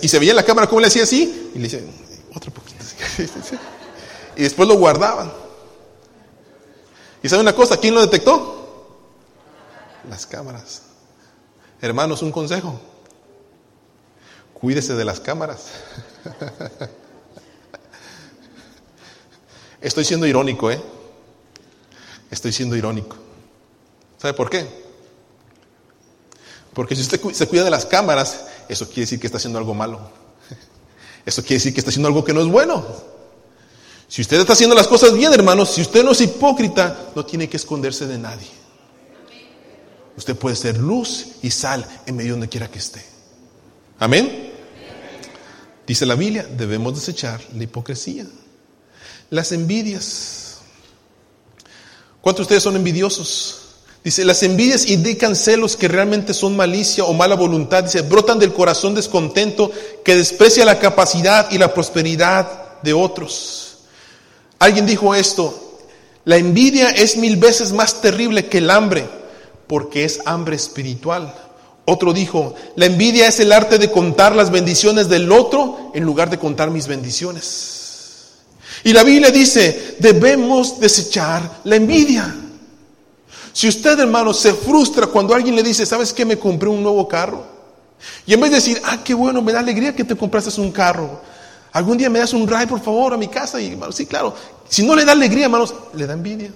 Y 0.00 0.08
se 0.08 0.18
veía 0.18 0.30
en 0.30 0.36
la 0.36 0.44
cámara 0.44 0.68
cómo 0.68 0.80
le 0.80 0.88
hacía 0.88 1.02
así 1.04 1.50
y 1.54 1.58
le 1.58 1.64
dice, 1.64 1.84
otro 2.34 2.52
poquito. 2.52 2.84
Y 4.34 4.44
después 4.44 4.66
lo 4.66 4.76
guardaban. 4.76 5.30
¿Y 7.22 7.28
sabe 7.28 7.42
una 7.42 7.54
cosa? 7.54 7.76
¿Quién 7.76 7.94
lo 7.94 8.00
detectó? 8.00 8.96
Las 10.08 10.24
cámaras. 10.24 10.82
Hermanos, 11.82 12.22
un 12.22 12.32
consejo. 12.32 12.80
Cuídese 14.54 14.94
de 14.94 15.04
las 15.04 15.20
cámaras. 15.20 15.66
Estoy 19.82 20.04
siendo 20.04 20.26
irónico, 20.26 20.70
¿eh? 20.70 20.80
Estoy 22.30 22.52
siendo 22.52 22.76
irónico. 22.76 23.16
¿Sabe 24.18 24.34
por 24.34 24.48
qué? 24.48 24.66
Porque 26.72 26.94
si 26.94 27.02
usted 27.02 27.20
se 27.32 27.46
cuida 27.48 27.64
de 27.64 27.70
las 27.70 27.84
cámaras, 27.84 28.46
eso 28.68 28.86
quiere 28.86 29.02
decir 29.02 29.20
que 29.20 29.26
está 29.26 29.38
haciendo 29.38 29.58
algo 29.58 29.74
malo. 29.74 30.00
Eso 31.26 31.42
quiere 31.42 31.56
decir 31.56 31.72
que 31.72 31.80
está 31.80 31.90
haciendo 31.90 32.08
algo 32.08 32.24
que 32.24 32.32
no 32.32 32.40
es 32.40 32.48
bueno. 32.48 32.84
Si 34.08 34.22
usted 34.22 34.40
está 34.40 34.54
haciendo 34.54 34.74
las 34.74 34.88
cosas 34.88 35.14
bien, 35.14 35.32
hermanos, 35.32 35.70
si 35.70 35.82
usted 35.82 36.02
no 36.02 36.12
es 36.12 36.20
hipócrita, 36.20 37.10
no 37.14 37.24
tiene 37.24 37.48
que 37.48 37.56
esconderse 37.56 38.06
de 38.06 38.18
nadie. 38.18 38.48
Usted 40.16 40.36
puede 40.36 40.56
ser 40.56 40.78
luz 40.78 41.26
y 41.42 41.50
sal 41.50 41.86
en 42.06 42.16
medio 42.16 42.32
donde 42.32 42.48
quiera 42.48 42.70
que 42.70 42.78
esté. 42.78 43.04
Amén. 43.98 44.52
Dice 45.86 46.06
la 46.06 46.14
Biblia, 46.14 46.44
debemos 46.44 46.94
desechar 46.94 47.40
la 47.54 47.64
hipocresía. 47.64 48.26
Las 49.32 49.50
envidias. 49.50 50.58
¿Cuántos 52.20 52.40
de 52.40 52.42
ustedes 52.42 52.62
son 52.64 52.76
envidiosos? 52.76 53.60
Dice, 54.04 54.26
las 54.26 54.42
envidias 54.42 54.90
indican 54.90 55.34
celos 55.34 55.74
que 55.74 55.88
realmente 55.88 56.34
son 56.34 56.54
malicia 56.54 57.04
o 57.04 57.14
mala 57.14 57.34
voluntad. 57.34 57.84
Dice, 57.84 58.02
brotan 58.02 58.38
del 58.38 58.52
corazón 58.52 58.94
descontento 58.94 59.70
que 60.04 60.16
desprecia 60.16 60.66
la 60.66 60.78
capacidad 60.78 61.50
y 61.50 61.56
la 61.56 61.72
prosperidad 61.72 62.82
de 62.82 62.92
otros. 62.92 63.78
Alguien 64.58 64.84
dijo 64.84 65.14
esto, 65.14 65.78
la 66.26 66.36
envidia 66.36 66.90
es 66.90 67.16
mil 67.16 67.38
veces 67.38 67.72
más 67.72 68.02
terrible 68.02 68.50
que 68.50 68.58
el 68.58 68.68
hambre 68.68 69.08
porque 69.66 70.04
es 70.04 70.20
hambre 70.26 70.56
espiritual. 70.56 71.34
Otro 71.86 72.12
dijo, 72.12 72.54
la 72.76 72.84
envidia 72.84 73.28
es 73.28 73.40
el 73.40 73.50
arte 73.50 73.78
de 73.78 73.90
contar 73.90 74.36
las 74.36 74.50
bendiciones 74.50 75.08
del 75.08 75.32
otro 75.32 75.90
en 75.94 76.04
lugar 76.04 76.28
de 76.28 76.38
contar 76.38 76.70
mis 76.70 76.86
bendiciones. 76.86 77.81
Y 78.84 78.92
la 78.92 79.04
Biblia 79.04 79.30
dice, 79.30 79.96
debemos 79.98 80.80
desechar 80.80 81.60
la 81.64 81.76
envidia. 81.76 82.34
Si 83.52 83.68
usted, 83.68 83.98
hermano, 84.00 84.32
se 84.32 84.54
frustra 84.54 85.06
cuando 85.06 85.34
alguien 85.34 85.54
le 85.54 85.62
dice, 85.62 85.84
¿sabes 85.84 86.12
qué? 86.12 86.24
Me 86.24 86.38
compré 86.38 86.68
un 86.68 86.82
nuevo 86.82 87.06
carro. 87.06 87.44
Y 88.26 88.34
en 88.34 88.40
vez 88.40 88.50
de 88.50 88.56
decir, 88.56 88.80
ah, 88.84 89.02
qué 89.04 89.14
bueno, 89.14 89.42
me 89.42 89.52
da 89.52 89.60
alegría 89.60 89.94
que 89.94 90.04
te 90.04 90.16
compraste 90.16 90.60
un 90.60 90.72
carro. 90.72 91.20
Algún 91.72 91.96
día 91.96 92.10
me 92.10 92.18
das 92.18 92.32
un 92.32 92.46
ride, 92.46 92.66
por 92.66 92.80
favor, 92.80 93.14
a 93.14 93.16
mi 93.16 93.28
casa. 93.28 93.60
Y, 93.60 93.68
hermano, 93.68 93.92
sí, 93.92 94.06
claro. 94.06 94.34
Si 94.68 94.84
no 94.84 94.94
le 94.94 95.04
da 95.04 95.12
alegría, 95.12 95.44
hermanos, 95.44 95.74
le 95.94 96.06
da 96.06 96.14
envidia. 96.14 96.50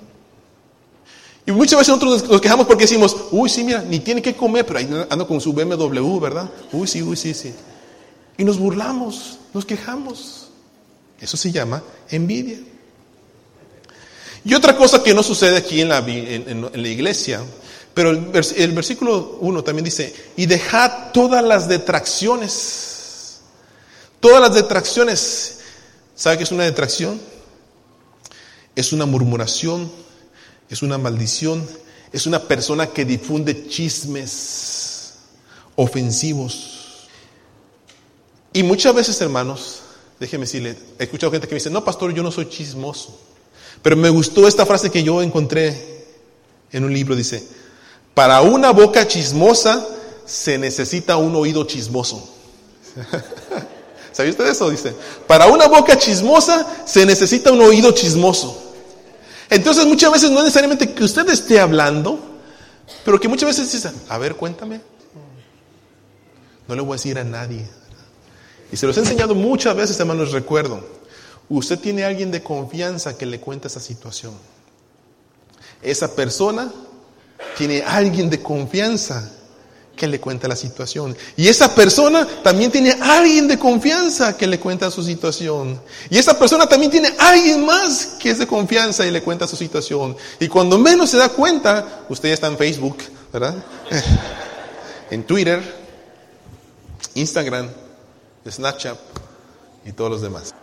Y 1.46 1.52
muchas 1.52 1.78
veces 1.78 1.94
nosotros 1.94 2.28
nos 2.28 2.40
quejamos 2.40 2.66
porque 2.66 2.84
decimos, 2.84 3.16
uy, 3.30 3.48
sí, 3.48 3.62
mira, 3.62 3.82
ni 3.82 4.00
tiene 4.00 4.20
que 4.20 4.34
comer, 4.34 4.66
pero 4.66 4.80
ahí 4.80 5.06
anda 5.08 5.24
con 5.26 5.40
su 5.40 5.52
BMW, 5.52 6.18
¿verdad? 6.18 6.50
Uy, 6.72 6.88
sí, 6.88 7.02
uy, 7.02 7.16
sí, 7.16 7.32
sí. 7.34 7.54
Y 8.36 8.44
nos 8.44 8.58
burlamos, 8.58 9.38
nos 9.54 9.64
quejamos. 9.64 10.45
Eso 11.20 11.36
se 11.36 11.50
llama 11.50 11.82
envidia. 12.10 12.58
Y 14.44 14.54
otra 14.54 14.76
cosa 14.76 15.02
que 15.02 15.14
no 15.14 15.22
sucede 15.22 15.56
aquí 15.56 15.80
en 15.80 15.88
la, 15.88 15.98
iglesia, 16.88 17.42
pero 17.94 18.10
el, 18.10 18.30
el 18.56 18.72
versículo 18.72 19.38
1 19.40 19.64
también 19.64 19.84
dice, 19.84 20.14
y 20.36 20.46
dejad 20.46 21.10
todas 21.12 21.42
las 21.44 21.68
detracciones. 21.68 23.40
Todas 24.20 24.40
las 24.40 24.54
detracciones. 24.54 25.58
¿Sabe 26.14 26.38
qué 26.38 26.44
es 26.44 26.52
una 26.52 26.64
detracción? 26.64 27.20
Es 28.76 28.92
una 28.92 29.04
murmuración, 29.04 29.90
es 30.70 30.82
una 30.82 30.96
maldición, 30.96 31.66
es 32.12 32.26
una 32.26 32.40
persona 32.40 32.86
que 32.88 33.04
difunde 33.04 33.66
chismes 33.68 35.14
ofensivos. 35.74 37.08
Y 38.52 38.62
muchas 38.62 38.94
veces, 38.94 39.20
hermanos, 39.20 39.80
Déjeme 40.18 40.44
decirle, 40.44 40.76
he 40.98 41.04
escuchado 41.04 41.30
gente 41.32 41.46
que 41.46 41.54
me 41.54 41.58
dice, 41.58 41.70
no, 41.70 41.84
pastor, 41.84 42.12
yo 42.14 42.22
no 42.22 42.30
soy 42.30 42.48
chismoso. 42.48 43.18
Pero 43.82 43.96
me 43.96 44.08
gustó 44.08 44.48
esta 44.48 44.64
frase 44.64 44.90
que 44.90 45.02
yo 45.02 45.22
encontré 45.22 46.06
en 46.72 46.84
un 46.84 46.92
libro, 46.92 47.14
dice, 47.14 47.46
para 48.14 48.40
una 48.40 48.70
boca 48.70 49.06
chismosa 49.06 49.86
se 50.24 50.58
necesita 50.58 51.16
un 51.16 51.36
oído 51.36 51.64
chismoso. 51.64 52.28
¿Sabía 54.12 54.30
usted 54.30 54.46
eso? 54.46 54.70
Dice, 54.70 54.94
para 55.26 55.46
una 55.46 55.66
boca 55.66 55.98
chismosa 55.98 56.66
se 56.86 57.04
necesita 57.04 57.52
un 57.52 57.60
oído 57.60 57.92
chismoso. 57.92 58.62
Entonces 59.50 59.86
muchas 59.86 60.10
veces 60.10 60.30
no 60.30 60.38
es 60.38 60.44
necesariamente 60.44 60.94
que 60.94 61.04
usted 61.04 61.28
esté 61.28 61.60
hablando, 61.60 62.18
pero 63.04 63.20
que 63.20 63.28
muchas 63.28 63.48
veces 63.48 63.70
dice, 63.70 63.90
a 64.08 64.16
ver, 64.16 64.34
cuéntame. 64.34 64.80
No 66.66 66.74
le 66.74 66.80
voy 66.80 66.92
a 66.92 66.96
decir 66.96 67.18
a 67.18 67.24
nadie. 67.24 67.68
Y 68.72 68.76
se 68.76 68.86
los 68.86 68.96
he 68.96 69.00
enseñado 69.00 69.34
muchas 69.34 69.76
veces, 69.76 69.98
hermanos, 70.00 70.32
recuerdo. 70.32 70.80
Usted 71.48 71.78
tiene 71.78 72.04
alguien 72.04 72.30
de 72.30 72.42
confianza 72.42 73.16
que 73.16 73.26
le 73.26 73.38
cuenta 73.40 73.68
esa 73.68 73.80
situación. 73.80 74.34
Esa 75.82 76.14
persona 76.14 76.72
tiene 77.56 77.82
alguien 77.82 78.28
de 78.28 78.42
confianza 78.42 79.32
que 79.96 80.06
le 80.06 80.20
cuenta 80.20 80.46
la 80.46 80.56
situación. 80.56 81.16
Y 81.36 81.48
esa 81.48 81.74
persona 81.74 82.26
también 82.42 82.70
tiene 82.70 82.96
alguien 83.00 83.48
de 83.48 83.58
confianza 83.58 84.36
que 84.36 84.46
le 84.46 84.60
cuenta 84.60 84.90
su 84.90 85.02
situación. 85.02 85.80
Y 86.10 86.18
esa 86.18 86.38
persona 86.38 86.68
también 86.68 86.90
tiene 86.90 87.12
alguien 87.18 87.64
más 87.64 88.16
que 88.20 88.30
es 88.30 88.38
de 88.38 88.46
confianza 88.46 89.06
y 89.06 89.10
le 89.10 89.22
cuenta 89.22 89.46
su 89.46 89.56
situación. 89.56 90.16
Y 90.38 90.48
cuando 90.48 90.78
menos 90.78 91.10
se 91.10 91.16
da 91.16 91.30
cuenta, 91.30 92.04
usted 92.08 92.28
ya 92.28 92.34
está 92.34 92.48
en 92.48 92.58
Facebook, 92.58 92.98
¿verdad? 93.32 93.54
en 95.10 95.24
Twitter, 95.24 95.62
Instagram, 97.14 97.68
Snapchat 98.50 98.98
y 99.84 99.92
todos 99.92 100.10
los 100.10 100.20
demás. 100.22 100.54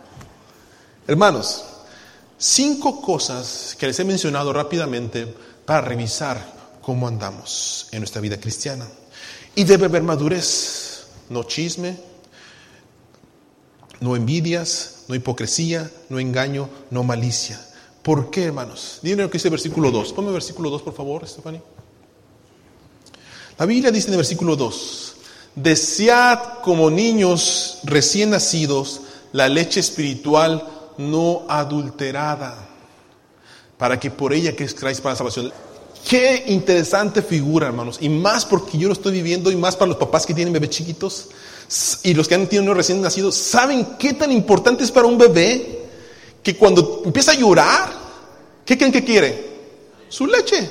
Hermanos, 1.06 1.64
cinco 2.38 3.00
cosas 3.00 3.76
que 3.78 3.86
les 3.86 3.98
he 3.98 4.04
mencionado 4.04 4.52
rápidamente 4.52 5.26
para 5.64 5.80
revisar 5.80 6.54
cómo 6.82 7.08
andamos 7.08 7.88
en 7.92 8.00
nuestra 8.00 8.20
vida 8.20 8.38
cristiana. 8.38 8.86
Y 9.54 9.64
debe 9.64 9.86
haber 9.86 10.02
madurez, 10.02 11.06
no 11.30 11.44
chisme, 11.44 11.96
no 14.00 14.16
envidias, 14.16 15.04
no 15.08 15.14
hipocresía, 15.14 15.90
no 16.08 16.18
engaño, 16.18 16.68
no 16.90 17.04
malicia. 17.04 17.60
¿Por 18.02 18.30
qué, 18.30 18.44
hermanos? 18.44 18.98
Díganme 19.02 19.22
lo 19.22 19.30
que 19.30 19.38
dice 19.38 19.48
el 19.48 19.52
versículo 19.52 19.90
2. 19.90 20.12
Ponme 20.12 20.28
el 20.28 20.34
versículo 20.34 20.68
2, 20.68 20.82
por 20.82 20.94
favor, 20.94 21.26
Stephanie. 21.26 21.62
La 23.58 23.66
Biblia 23.66 23.90
dice 23.90 24.08
en 24.08 24.14
el 24.14 24.18
versículo 24.18 24.56
2, 24.56 25.16
Desead 25.56 26.38
como 26.62 26.90
niños 26.90 27.78
recién 27.84 28.30
nacidos 28.30 29.02
la 29.32 29.48
leche 29.48 29.80
espiritual 29.80 30.68
no 30.98 31.42
adulterada, 31.48 32.56
para 33.78 33.98
que 33.98 34.10
por 34.10 34.32
ella 34.32 34.54
crezcáis 34.54 35.00
para 35.00 35.14
la 35.14 35.18
salvación. 35.18 35.52
Qué 36.08 36.44
interesante 36.48 37.22
figura, 37.22 37.66
hermanos. 37.66 37.98
Y 38.00 38.08
más 38.08 38.44
porque 38.44 38.78
yo 38.78 38.88
lo 38.88 38.92
estoy 38.92 39.12
viviendo 39.12 39.50
y 39.50 39.56
más 39.56 39.74
para 39.74 39.88
los 39.88 39.96
papás 39.96 40.26
que 40.26 40.34
tienen 40.34 40.52
bebés 40.52 40.70
chiquitos 40.70 41.28
y 42.02 42.14
los 42.14 42.28
que 42.28 42.34
han 42.34 42.46
tenido 42.46 42.74
recién 42.74 43.00
nacidos. 43.00 43.34
¿Saben 43.34 43.96
qué 43.98 44.12
tan 44.12 44.30
importante 44.30 44.84
es 44.84 44.92
para 44.92 45.06
un 45.06 45.16
bebé 45.16 45.80
que 46.42 46.56
cuando 46.56 47.02
empieza 47.04 47.32
a 47.32 47.36
llorar, 47.36 48.04
¿Qué 48.64 48.78
creen 48.78 48.92
que 48.92 49.04
quiere? 49.04 49.54
Su 50.08 50.26
leche. 50.26 50.70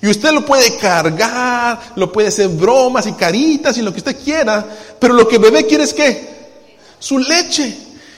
Y 0.00 0.08
usted 0.08 0.32
lo 0.32 0.44
puede 0.44 0.76
cargar, 0.76 1.92
lo 1.96 2.12
puede 2.12 2.28
hacer 2.28 2.48
bromas 2.48 3.06
y 3.06 3.12
caritas 3.12 3.76
y 3.78 3.82
lo 3.82 3.92
que 3.92 3.98
usted 3.98 4.16
quiera, 4.22 4.66
pero 4.98 5.14
lo 5.14 5.26
que 5.26 5.36
el 5.36 5.42
bebé 5.42 5.66
quiere 5.66 5.84
es 5.84 5.94
qué? 5.94 6.28
Su 6.98 7.18
leche. 7.18 7.76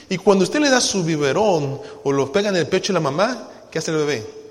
Y 0.09 0.17
cuando 0.17 0.43
usted 0.43 0.59
le 0.59 0.69
da 0.69 0.81
su 0.81 1.03
biberón 1.03 1.79
o 2.03 2.11
lo 2.11 2.31
pega 2.31 2.49
en 2.49 2.57
el 2.57 2.67
pecho 2.67 2.91
de 2.91 2.95
la 2.95 2.99
mamá, 2.99 3.49
¿qué 3.71 3.79
hace 3.79 3.91
el 3.91 3.97
bebé? 3.97 4.41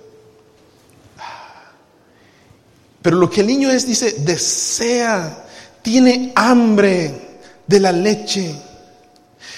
Pero 3.02 3.16
lo 3.16 3.30
que 3.30 3.40
el 3.40 3.46
niño 3.46 3.70
es, 3.70 3.86
dice, 3.86 4.12
desea, 4.18 5.44
tiene 5.82 6.32
hambre 6.34 7.40
de 7.66 7.80
la 7.80 7.92
leche. 7.92 8.54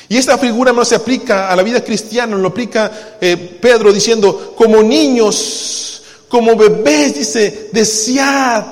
Y 0.09 0.17
esta 0.17 0.39
figura 0.39 0.73
no 0.73 0.85
se 0.85 0.95
aplica 0.95 1.51
a 1.51 1.57
la 1.57 1.63
vida 1.63 1.83
cristiana, 1.83 2.37
lo 2.37 2.49
aplica 2.49 3.17
eh, 3.21 3.37
Pedro 3.61 3.93
diciendo, 3.93 4.55
como 4.57 4.83
niños, 4.83 5.92
como 6.33 6.57
bebés, 6.57 7.15
dice, 7.15 7.69
desead, 7.75 8.65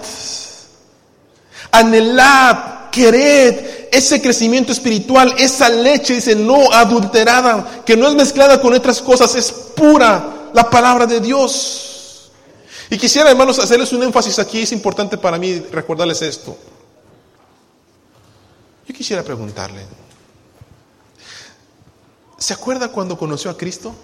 anhelad, 1.71 2.89
quered 2.91 3.89
ese 3.93 4.23
crecimiento 4.23 4.73
espiritual, 4.73 5.35
esa 5.37 5.69
leche, 5.69 6.15
dice, 6.15 6.35
no 6.35 6.73
adulterada, 6.73 7.83
que 7.85 7.99
no 7.99 8.09
es 8.09 8.15
mezclada 8.15 8.63
con 8.63 8.73
otras 8.73 9.03
cosas, 9.03 9.35
es 9.35 9.53
pura 9.53 10.49
la 10.55 10.71
palabra 10.71 11.05
de 11.05 11.21
Dios. 11.21 12.31
Y 12.89 12.97
quisiera, 12.97 13.31
hermanos, 13.31 13.59
hacerles 13.59 13.93
un 13.93 14.05
énfasis 14.05 14.39
aquí, 14.39 14.63
es 14.63 14.73
importante 14.73 15.19
para 15.19 15.37
mí 15.37 15.59
recordarles 15.71 16.23
esto. 16.23 16.57
Yo 18.89 18.95
quisiera 18.95 19.23
preguntarle, 19.23 19.85
¿se 22.39 22.55
acuerda 22.55 22.89
cuando 22.89 23.19
conoció 23.19 23.51
a 23.51 23.57
Cristo? 23.59 23.95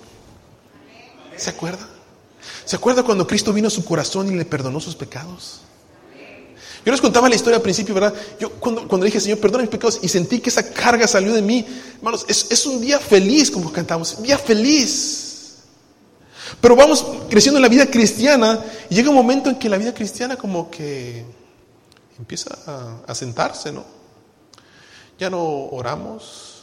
¿Se 1.38 1.48
acuerda? 1.48 1.95
¿Se 2.64 2.76
acuerda 2.76 3.02
cuando 3.02 3.26
Cristo 3.26 3.52
vino 3.52 3.68
a 3.68 3.70
su 3.70 3.84
corazón 3.84 4.32
y 4.32 4.36
le 4.36 4.44
perdonó 4.44 4.80
sus 4.80 4.96
pecados? 4.96 5.60
Yo 6.84 6.92
les 6.92 7.00
contaba 7.00 7.28
la 7.28 7.34
historia 7.34 7.56
al 7.56 7.62
principio, 7.62 7.94
¿verdad? 7.94 8.14
Yo 8.38 8.52
cuando, 8.52 9.04
dije, 9.04 9.18
Señor, 9.18 9.38
perdona 9.38 9.62
mis 9.62 9.70
pecados 9.70 9.98
y 10.02 10.08
sentí 10.08 10.38
que 10.38 10.50
esa 10.50 10.72
carga 10.72 11.08
salió 11.08 11.34
de 11.34 11.42
mí, 11.42 11.66
hermanos, 11.96 12.24
es, 12.28 12.46
es 12.50 12.64
un 12.64 12.80
día 12.80 13.00
feliz 13.00 13.50
como 13.50 13.72
cantamos, 13.72 14.22
día 14.22 14.38
feliz. 14.38 15.56
Pero 16.60 16.76
vamos 16.76 17.04
creciendo 17.28 17.58
en 17.58 17.62
la 17.62 17.68
vida 17.68 17.86
cristiana 17.86 18.64
y 18.88 18.94
llega 18.94 19.10
un 19.10 19.16
momento 19.16 19.50
en 19.50 19.58
que 19.58 19.68
la 19.68 19.78
vida 19.78 19.92
cristiana 19.92 20.36
como 20.36 20.70
que 20.70 21.24
empieza 22.18 22.56
a, 22.66 22.98
a 23.10 23.14
sentarse, 23.16 23.72
¿no? 23.72 23.84
Ya 25.18 25.28
no 25.28 25.42
oramos, 25.42 26.55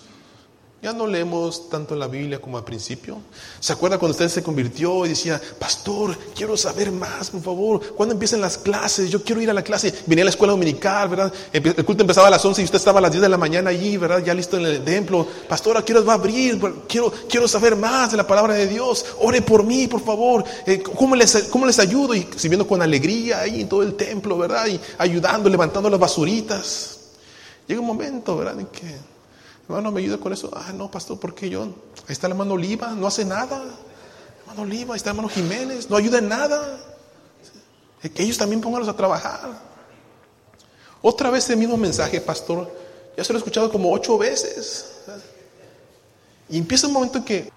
ya 0.84 0.92
no 0.92 1.08
leemos 1.08 1.70
tanto 1.70 1.96
la 1.96 2.08
Biblia 2.08 2.42
como 2.42 2.58
al 2.58 2.66
principio. 2.66 3.20
¿Se 3.62 3.72
acuerda 3.72 3.98
cuando 3.98 4.12
usted 4.12 4.28
se 4.28 4.44
convirtió 4.44 5.06
y 5.06 5.10
decía, 5.10 5.42
pastor, 5.58 6.18
quiero 6.36 6.58
saber 6.58 6.92
más, 6.92 7.30
por 7.30 7.42
favor? 7.42 7.96
¿Cuándo 7.96 8.12
empiezan 8.12 8.42
las 8.42 8.58
clases? 8.58 9.10
Yo 9.10 9.24
quiero 9.24 9.42
ir 9.42 9.50
a 9.50 9.54
la 9.54 9.62
clase. 9.62 9.94
Venía 10.06 10.24
a 10.24 10.26
la 10.26 10.32
escuela 10.32 10.52
dominical, 10.52 11.08
¿verdad? 11.08 11.34
El 11.54 11.86
culto 11.86 12.04
empezaba 12.04 12.28
a 12.28 12.32
las 12.32 12.44
11 12.44 12.62
y 12.62 12.66
usted 12.66 12.80
estaba 12.80 13.00
a 13.00 13.02
las 13.02 13.12
10 13.12 13.22
de 13.22 13.30
la 13.30 13.38
mañana 13.38 13.70
allí, 13.70 13.96
¿verdad? 13.96 14.22
Ya 14.26 14.34
listo 14.34 14.58
en 14.58 14.66
el 14.66 14.84
templo. 14.84 15.26
Pastor, 15.48 15.78
¿a 15.78 15.86
qué 15.86 15.94
va 15.94 16.12
a 16.12 16.16
abrir? 16.18 16.60
Quiero, 16.86 17.14
quiero 17.30 17.48
saber 17.48 17.78
más 17.78 18.12
de 18.12 18.18
la 18.18 18.28
palabra 18.28 18.54
de 18.54 18.68
Dios. 18.68 19.06
Ore 19.22 19.42
por 19.42 19.64
mí, 19.64 19.88
por 19.88 20.04
favor. 20.04 20.44
Eh, 20.66 20.84
¿cómo, 20.84 21.16
les, 21.16 21.44
¿Cómo 21.44 21.66
les 21.66 21.80
ayudo? 21.80 22.14
Y 22.14 22.28
sirviendo 22.36 22.68
con 22.68 22.82
alegría 22.82 23.40
ahí 23.40 23.62
en 23.62 23.70
todo 23.70 23.84
el 23.84 23.96
templo, 23.96 24.38
¿verdad? 24.38 24.68
Y 24.68 24.78
ayudando, 24.98 25.48
levantando 25.48 25.90
las 25.90 26.00
basuritas. 26.00 27.00
Llega 27.70 27.80
un 27.80 27.88
momento, 27.88 28.36
¿verdad? 28.36 28.60
En 28.60 28.66
que 28.66 29.13
Hermano, 29.64 29.92
¿me 29.92 30.02
ayuda 30.02 30.18
con 30.18 30.34
eso? 30.34 30.52
Ah, 30.54 30.72
no, 30.74 30.92
pastor, 30.92 31.20
porque 31.20 31.50
yo? 31.50 31.64
Ahí 31.64 31.70
está 32.10 32.28
el 32.28 32.34
hermano 32.34 32.54
Oliva, 32.54 32.92
no 32.92 33.08
hace 33.08 33.24
nada. 33.24 33.64
hermano 34.42 34.64
Oliva, 34.64 34.94
ahí 34.94 34.98
está 34.98 35.12
el 35.12 35.18
hermano 35.18 35.34
Jiménez, 35.34 35.90
no 35.90 35.96
ayuda 35.96 36.20
en 36.20 36.28
nada. 36.28 36.80
Que 38.02 38.24
ellos 38.24 38.38
también 38.38 38.60
pónganlos 38.60 38.90
a 38.90 38.96
trabajar. 38.96 39.74
Otra 41.02 41.30
vez 41.30 41.50
el 41.50 41.58
mismo 41.58 41.78
mensaje, 41.78 42.20
pastor. 42.20 42.70
Ya 43.16 43.24
se 43.24 43.32
lo 43.32 43.38
he 43.38 43.40
escuchado 43.40 43.72
como 43.72 43.92
ocho 43.92 44.18
veces. 44.18 44.94
Y 46.50 46.58
empieza 46.58 46.88
un 46.88 46.94
momento 46.94 47.20
en 47.20 47.24
que 47.24 47.52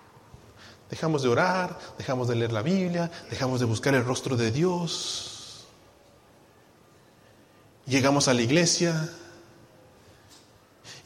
dejamos 0.88 1.23
de 1.23 1.29
orar, 1.29 1.77
dejamos 1.99 2.29
de 2.29 2.37
leer 2.37 2.53
la 2.53 2.62
Biblia, 2.62 3.11
dejamos 3.31 3.59
de 3.61 3.66
buscar 3.66 3.95
el 3.95 4.05
rostro 4.05 4.37
de 4.37 4.53
Dios. 4.53 5.66
Llegamos 7.87 8.29
a 8.29 8.35
la 8.35 8.42
iglesia, 8.42 9.11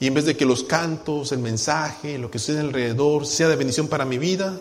y 0.01 0.07
en 0.07 0.15
vez 0.15 0.25
de 0.25 0.35
que 0.35 0.47
los 0.47 0.65
cantos, 0.65 1.31
el 1.31 1.41
mensaje, 1.41 2.17
lo 2.17 2.31
que 2.31 2.39
sucede 2.39 2.61
alrededor 2.61 3.27
sea 3.27 3.49
de 3.49 3.57
bendición 3.57 3.87
para 3.87 4.07
mi 4.07 4.17
vida, 4.17 4.59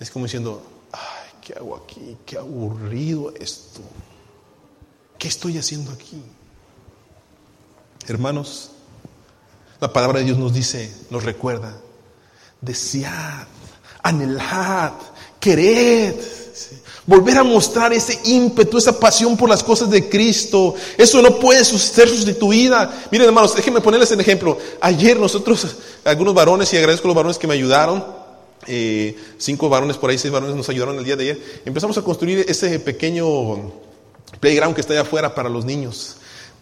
es 0.00 0.10
como 0.10 0.24
diciendo, 0.24 0.60
ay, 0.90 1.30
¿qué 1.40 1.54
hago 1.54 1.76
aquí? 1.76 2.16
Qué 2.26 2.36
aburrido 2.36 3.32
esto. 3.38 3.80
¿Qué 5.16 5.28
estoy 5.28 5.56
haciendo 5.56 5.92
aquí? 5.92 6.20
Hermanos, 8.08 8.72
la 9.80 9.92
palabra 9.92 10.18
de 10.18 10.24
Dios 10.24 10.38
nos 10.38 10.52
dice, 10.52 10.92
nos 11.10 11.22
recuerda, 11.22 11.80
desead, 12.60 13.46
anhelad, 14.02 14.94
quered 15.38 16.39
Volver 17.06 17.38
a 17.38 17.44
mostrar 17.44 17.92
ese 17.92 18.18
ímpetu, 18.24 18.78
esa 18.78 18.98
pasión 18.98 19.36
por 19.36 19.48
las 19.48 19.62
cosas 19.62 19.90
de 19.90 20.08
Cristo. 20.08 20.74
Eso 20.96 21.22
no 21.22 21.38
puede 21.38 21.64
ser 21.64 22.08
sustituida. 22.08 23.06
Miren 23.10 23.28
hermanos, 23.28 23.54
déjenme 23.54 23.80
ponerles 23.80 24.10
el 24.12 24.20
ejemplo. 24.20 24.58
Ayer 24.80 25.18
nosotros, 25.18 25.66
algunos 26.04 26.34
varones, 26.34 26.72
y 26.72 26.76
agradezco 26.76 27.06
a 27.06 27.08
los 27.08 27.16
varones 27.16 27.38
que 27.38 27.46
me 27.46 27.54
ayudaron, 27.54 28.04
eh, 28.66 29.16
cinco 29.38 29.68
varones 29.68 29.96
por 29.96 30.10
ahí, 30.10 30.18
seis 30.18 30.32
varones 30.32 30.54
nos 30.54 30.68
ayudaron 30.68 30.98
el 30.98 31.04
día 31.04 31.16
de 31.16 31.24
ayer, 31.24 31.62
empezamos 31.64 31.96
a 31.98 32.02
construir 32.02 32.44
ese 32.48 32.78
pequeño 32.78 33.72
playground 34.38 34.74
que 34.74 34.80
está 34.80 34.92
allá 34.92 35.02
afuera 35.02 35.34
para 35.34 35.48
los 35.48 35.64
niños. 35.64 36.16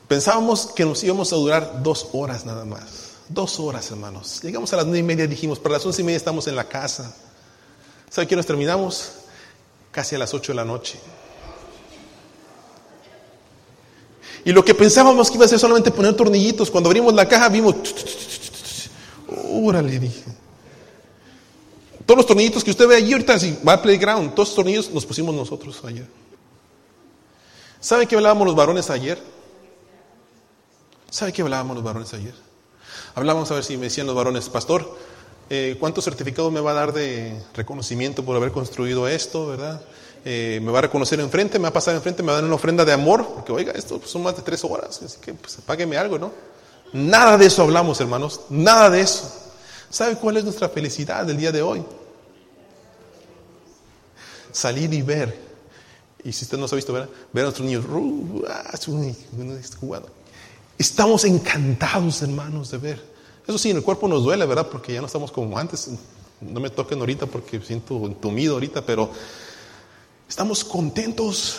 Pensábamos 0.07 0.67
que 0.75 0.85
nos 0.85 1.03
íbamos 1.05 1.33
a 1.33 1.37
durar 1.37 1.83
dos 1.83 2.09
horas 2.13 2.47
nada 2.47 2.65
más. 2.65 3.09
Dos 3.29 3.61
horas, 3.61 3.91
hermanos. 3.91 4.41
Llegamos 4.43 4.73
a 4.73 4.77
las 4.77 4.87
nueve 4.87 5.01
y 5.01 5.03
media, 5.03 5.27
dijimos, 5.27 5.59
para 5.59 5.75
las 5.75 5.85
once 5.85 6.01
y 6.01 6.05
media 6.05 6.17
estamos 6.17 6.47
en 6.47 6.57
la 6.57 6.65
casa. 6.65 7.15
¿Sabe 8.11 8.27
qué 8.27 8.35
nos 8.35 8.47
terminamos? 8.47 9.11
Casi 9.99 10.15
a 10.15 10.19
las 10.21 10.33
8 10.33 10.53
de 10.53 10.57
la 10.57 10.65
noche. 10.65 10.97
Y 14.45 14.53
lo 14.53 14.65
que 14.65 14.73
pensábamos 14.73 15.29
que 15.29 15.35
iba 15.35 15.45
a 15.45 15.49
ser 15.49 15.59
solamente 15.59 15.91
poner 15.91 16.15
tornillitos, 16.15 16.71
cuando 16.71 16.89
abrimos 16.89 17.13
la 17.15 17.27
caja 17.27 17.49
vimos, 17.49 17.75
órale, 19.51 19.99
dije. 19.99 20.23
Todos 22.07 22.19
los 22.19 22.27
tornillitos 22.27 22.63
que 22.63 22.71
usted 22.71 22.87
ve 22.87 22.95
allí 22.95 23.13
ahorita, 23.13 23.41
si 23.41 23.59
va 23.67 23.73
a 23.73 23.83
playground, 23.83 24.35
todos 24.35 24.51
los 24.51 24.55
tornillos 24.55 24.89
los 24.93 25.05
pusimos 25.05 25.35
nosotros 25.35 25.85
ayer. 25.85 26.07
¿Sabe 27.81 28.07
qué 28.07 28.15
hablábamos 28.15 28.47
los 28.47 28.55
varones 28.55 28.91
ayer? 28.91 29.21
¿Sabe 31.11 31.33
qué 31.33 31.43
hablábamos 31.43 31.75
los 31.75 31.85
varones 31.85 32.15
ayer? 32.15 32.35
Hablábamos 33.17 33.51
a 33.51 33.55
ver 33.55 33.65
si 33.65 33.77
me 33.77 33.87
decían 33.87 34.07
los 34.07 34.15
varones, 34.15 34.49
pastor, 34.49 34.97
eh, 35.51 35.77
¿cuánto 35.81 36.03
certificado 36.03 36.51
me 36.51 36.61
va 36.61 36.73
a 36.73 36.75
dar 36.75 36.93
de 36.93 37.41
reconocimiento 37.55 38.25
por 38.25 38.37
haber 38.37 38.53
construido 38.53 39.09
esto, 39.09 39.47
verdad? 39.47 39.81
Eh, 40.25 40.61
me 40.63 40.71
va 40.71 40.81
a 40.81 40.83
reconocer 40.83 41.21
enfrente, 41.21 41.59
me 41.59 41.63
va 41.63 41.69
a 41.69 41.73
pasar 41.73 41.95
enfrente, 41.95 42.23
me 42.23 42.29
va 42.29 42.33
a 42.33 42.37
dar 42.37 42.45
una 42.45 42.57
ofrenda 42.57 42.85
de 42.85 42.93
amor, 42.93 43.27
porque 43.35 43.53
oiga, 43.53 43.73
esto 43.73 43.99
pues, 43.99 44.11
son 44.11 44.23
más 44.23 44.37
de 44.37 44.43
tres 44.43 44.63
horas, 44.65 45.01
así 45.03 45.19
que 45.21 45.33
pues 45.33 45.59
págueme 45.65 45.97
algo, 45.97 46.19
¿no? 46.19 46.33
Nada 46.93 47.39
de 47.39 47.47
eso 47.47 47.63
hablamos, 47.63 48.01
hermanos, 48.01 48.41
nada 48.51 48.91
de 48.91 49.01
eso. 49.01 49.33
¿Sabe 49.89 50.17
cuál 50.17 50.37
es 50.37 50.45
nuestra 50.45 50.69
felicidad 50.69 51.25
del 51.25 51.39
día 51.39 51.51
de 51.51 51.63
hoy? 51.63 51.83
Salir 54.53 54.93
y 54.93 55.01
ver, 55.01 55.35
y 56.25 56.33
si 56.33 56.45
usted 56.45 56.59
no 56.59 56.69
se 56.69 56.75
ha 56.75 56.77
visto, 56.77 56.93
ver, 56.93 57.09
ver 57.33 57.45
a 57.45 57.51
nuestros 57.51 57.67
niños 57.67 57.85
ah. 58.49 60.03
Estamos 60.77 61.25
encantados, 61.25 62.23
hermanos, 62.23 62.71
de 62.71 62.79
ver 62.79 63.18
eso 63.49 63.57
sí, 63.57 63.71
en 63.71 63.79
el 63.79 63.83
cuerpo 63.83 64.07
nos 64.07 64.25
duele, 64.25 64.45
¿verdad? 64.45 64.69
Porque 64.71 64.93
ya 64.93 65.01
no 65.01 65.07
estamos 65.07 65.33
como 65.33 65.59
antes. 65.59 65.89
No 66.43 66.61
me 66.61 66.69
toquen 66.69 67.01
ahorita 67.01 67.25
porque 67.25 67.59
siento 67.61 67.97
entumido 68.05 68.55
ahorita, 68.55 68.83
pero 68.85 69.11
estamos 70.29 70.63
contentos, 70.63 71.59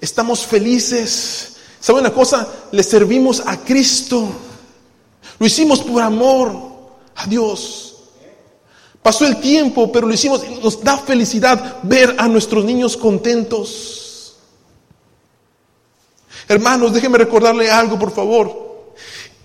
estamos 0.00 0.44
felices. 0.44 1.56
¿Saben 1.78 2.00
una 2.00 2.12
cosa? 2.12 2.46
Le 2.72 2.82
servimos 2.82 3.40
a 3.46 3.56
Cristo. 3.56 4.28
Lo 5.38 5.46
hicimos 5.46 5.80
por 5.80 6.02
amor 6.02 6.50
a 7.14 7.24
Dios. 7.28 7.94
Pasó 9.00 9.24
el 9.24 9.40
tiempo, 9.40 9.92
pero 9.92 10.08
lo 10.08 10.14
hicimos. 10.14 10.42
Nos 10.60 10.82
da 10.82 10.98
felicidad 10.98 11.78
ver 11.84 12.16
a 12.18 12.26
nuestros 12.26 12.64
niños 12.64 12.96
contentos. 12.96 14.36
Hermanos, 16.48 16.92
déjenme 16.92 17.16
recordarle 17.16 17.70
algo, 17.70 17.96
por 17.96 18.10
favor. 18.10 18.67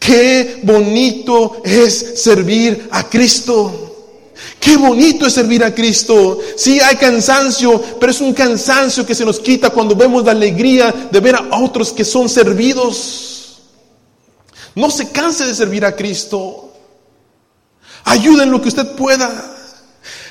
Qué 0.06 0.60
bonito 0.64 1.62
es 1.64 2.22
servir 2.22 2.90
a 2.92 3.08
Cristo. 3.10 4.34
Qué 4.60 4.76
bonito 4.76 5.26
es 5.26 5.34
servir 5.34 5.64
a 5.64 5.74
Cristo. 5.74 6.40
Sí, 6.58 6.78
hay 6.82 6.98
cansancio, 6.98 7.82
pero 8.02 8.12
es 8.12 8.20
un 8.20 8.34
cansancio 8.34 9.06
que 9.06 9.16
se 9.16 9.24
nos 9.24 9.40
quita 9.40 9.70
cuando 9.70 9.96
vemos 9.96 10.26
la 10.26 10.32
alegría 10.32 10.92
de 11.10 11.20
ver 11.22 11.36
a 11.36 11.58
otros 11.58 11.94
que 11.94 12.04
son 12.04 12.28
servidos. 12.28 13.62
No 14.76 14.92
se 14.92 15.10
canse 15.10 15.46
de 15.46 15.56
servir 15.56 15.86
a 15.86 15.96
Cristo. 15.96 16.74
Ayuda 18.04 18.44
en 18.44 18.52
lo 18.52 18.62
que 18.62 18.70
usted 18.70 18.96
pueda. 18.96 19.56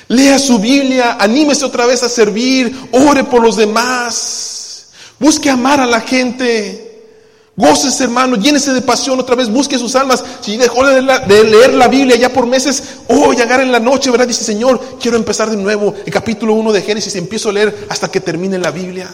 Lea 0.07 0.37
su 0.37 0.59
Biblia, 0.59 1.17
anímese 1.19 1.65
otra 1.65 1.87
vez 1.87 2.03
a 2.03 2.09
servir, 2.09 2.77
ore 2.91 3.23
por 3.23 3.41
los 3.41 3.55
demás, 3.55 4.89
busque 5.17 5.49
amar 5.49 5.79
a 5.79 5.87
la 5.87 6.01
gente. 6.01 6.92
Goces, 7.55 8.01
hermano, 8.01 8.35
llénese 8.35 8.73
de 8.73 8.81
pasión 8.81 9.19
otra 9.19 9.35
vez, 9.35 9.47
busque 9.47 9.77
sus 9.77 9.95
almas. 9.95 10.23
Si 10.41 10.57
dejó 10.57 10.85
de 10.87 11.01
leer, 11.43 11.73
la, 11.75 11.87
Biblia 11.87 12.15
ya 12.15 12.33
por 12.33 12.47
meses, 12.47 13.01
hoy 13.07 13.37
oh, 13.39 13.53
en 13.61 13.71
la 13.71 13.79
noche, 13.79 14.09
¿verdad? 14.09 14.27
Dice, 14.27 14.43
Señor, 14.43 14.97
quiero 14.99 15.17
empezar 15.17 15.51
de 15.51 15.57
nuevo 15.57 15.93
el 16.03 16.11
capítulo 16.11 16.53
1 16.53 16.71
de 16.71 16.81
Génesis, 16.81 17.15
empiezo 17.15 17.49
a 17.49 17.53
leer 17.53 17.87
hasta 17.89 18.09
que 18.09 18.21
termine 18.21 18.57
la 18.57 18.71
Biblia. 18.71 19.13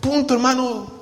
Punto, 0.00 0.34
hermano. 0.34 0.98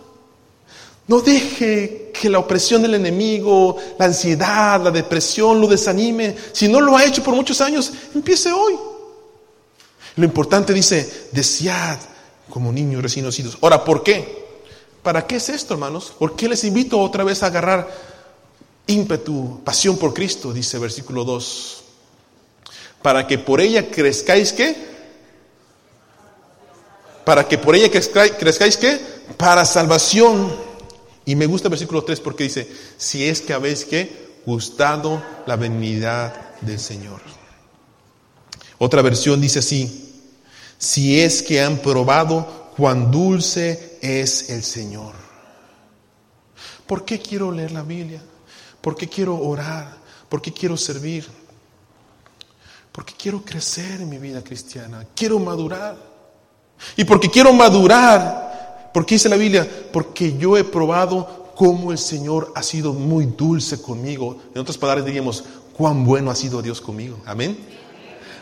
No 1.06 1.20
deje 1.20 2.10
que 2.12 2.28
la 2.28 2.40
opresión 2.40 2.82
del 2.82 2.94
enemigo, 2.94 3.76
la 3.96 4.06
ansiedad, 4.06 4.82
la 4.82 4.90
depresión 4.90 5.60
lo 5.60 5.68
desanime. 5.68 6.34
Si 6.50 6.66
no 6.66 6.80
lo 6.80 6.96
ha 6.96 7.04
hecho 7.04 7.22
por 7.22 7.36
muchos 7.36 7.60
años, 7.60 7.92
empiece 8.12 8.52
hoy. 8.52 8.76
Lo 10.16 10.24
importante 10.24 10.72
dice, 10.72 11.28
desead 11.30 11.98
como 12.50 12.72
niños 12.72 13.00
recién 13.00 13.24
nacidos. 13.24 13.56
Ahora, 13.60 13.84
¿por 13.84 14.02
qué? 14.02 14.45
¿Para 15.06 15.24
qué 15.24 15.36
es 15.36 15.48
esto, 15.50 15.74
hermanos? 15.74 16.12
¿Por 16.18 16.34
qué 16.34 16.48
les 16.48 16.64
invito 16.64 16.98
otra 16.98 17.22
vez 17.22 17.44
a 17.44 17.46
agarrar 17.46 17.88
ímpetu, 18.88 19.60
pasión 19.62 19.98
por 19.98 20.12
Cristo? 20.12 20.52
Dice 20.52 20.80
versículo 20.80 21.22
2. 21.22 21.84
Para 23.02 23.24
que 23.24 23.38
por 23.38 23.60
ella 23.60 23.88
crezcáis 23.88 24.52
qué? 24.52 24.74
Para 27.24 27.46
que 27.46 27.56
por 27.56 27.76
ella 27.76 27.88
crezcáis 27.88 28.76
qué? 28.76 28.98
Para 29.36 29.64
salvación. 29.64 30.52
Y 31.24 31.36
me 31.36 31.46
gusta 31.46 31.68
el 31.68 31.70
versículo 31.70 32.02
3 32.02 32.18
porque 32.18 32.42
dice, 32.42 32.68
si 32.96 33.28
es 33.28 33.40
que 33.40 33.52
habéis 33.52 33.84
que 33.84 34.40
gustado 34.44 35.22
la 35.46 35.54
benignidad 35.54 36.56
del 36.62 36.80
Señor. 36.80 37.20
Otra 38.78 39.02
versión 39.02 39.40
dice 39.40 39.60
así, 39.60 40.24
si 40.78 41.20
es 41.20 41.44
que 41.44 41.62
han 41.62 41.78
probado 41.78 42.72
cuán 42.76 43.12
dulce 43.12 43.95
es 44.06 44.50
el 44.50 44.62
Señor. 44.62 45.14
¿Por 46.86 47.04
qué 47.04 47.18
quiero 47.18 47.50
leer 47.50 47.72
la 47.72 47.82
Biblia? 47.82 48.22
¿Por 48.80 48.96
qué 48.96 49.08
quiero 49.08 49.36
orar? 49.36 49.96
¿Por 50.28 50.40
qué 50.40 50.52
quiero 50.52 50.76
servir? 50.76 51.26
Porque 52.92 53.14
quiero 53.18 53.42
crecer 53.42 54.00
en 54.00 54.08
mi 54.08 54.18
vida 54.18 54.42
cristiana, 54.42 55.06
quiero 55.14 55.38
madurar. 55.38 55.96
Y 56.96 57.04
porque 57.04 57.28
quiero 57.30 57.52
madurar, 57.52 58.90
porque 58.94 59.16
dice 59.16 59.28
la 59.28 59.36
Biblia, 59.36 59.68
porque 59.92 60.36
yo 60.36 60.56
he 60.56 60.64
probado 60.64 61.52
cómo 61.56 61.90
el 61.90 61.98
Señor 61.98 62.52
ha 62.54 62.62
sido 62.62 62.92
muy 62.92 63.26
dulce 63.26 63.80
conmigo. 63.80 64.40
En 64.54 64.60
otras 64.60 64.78
palabras 64.78 65.04
diríamos, 65.04 65.44
cuán 65.72 66.04
bueno 66.04 66.30
ha 66.30 66.34
sido 66.34 66.62
Dios 66.62 66.80
conmigo. 66.80 67.18
Amén. 67.26 67.58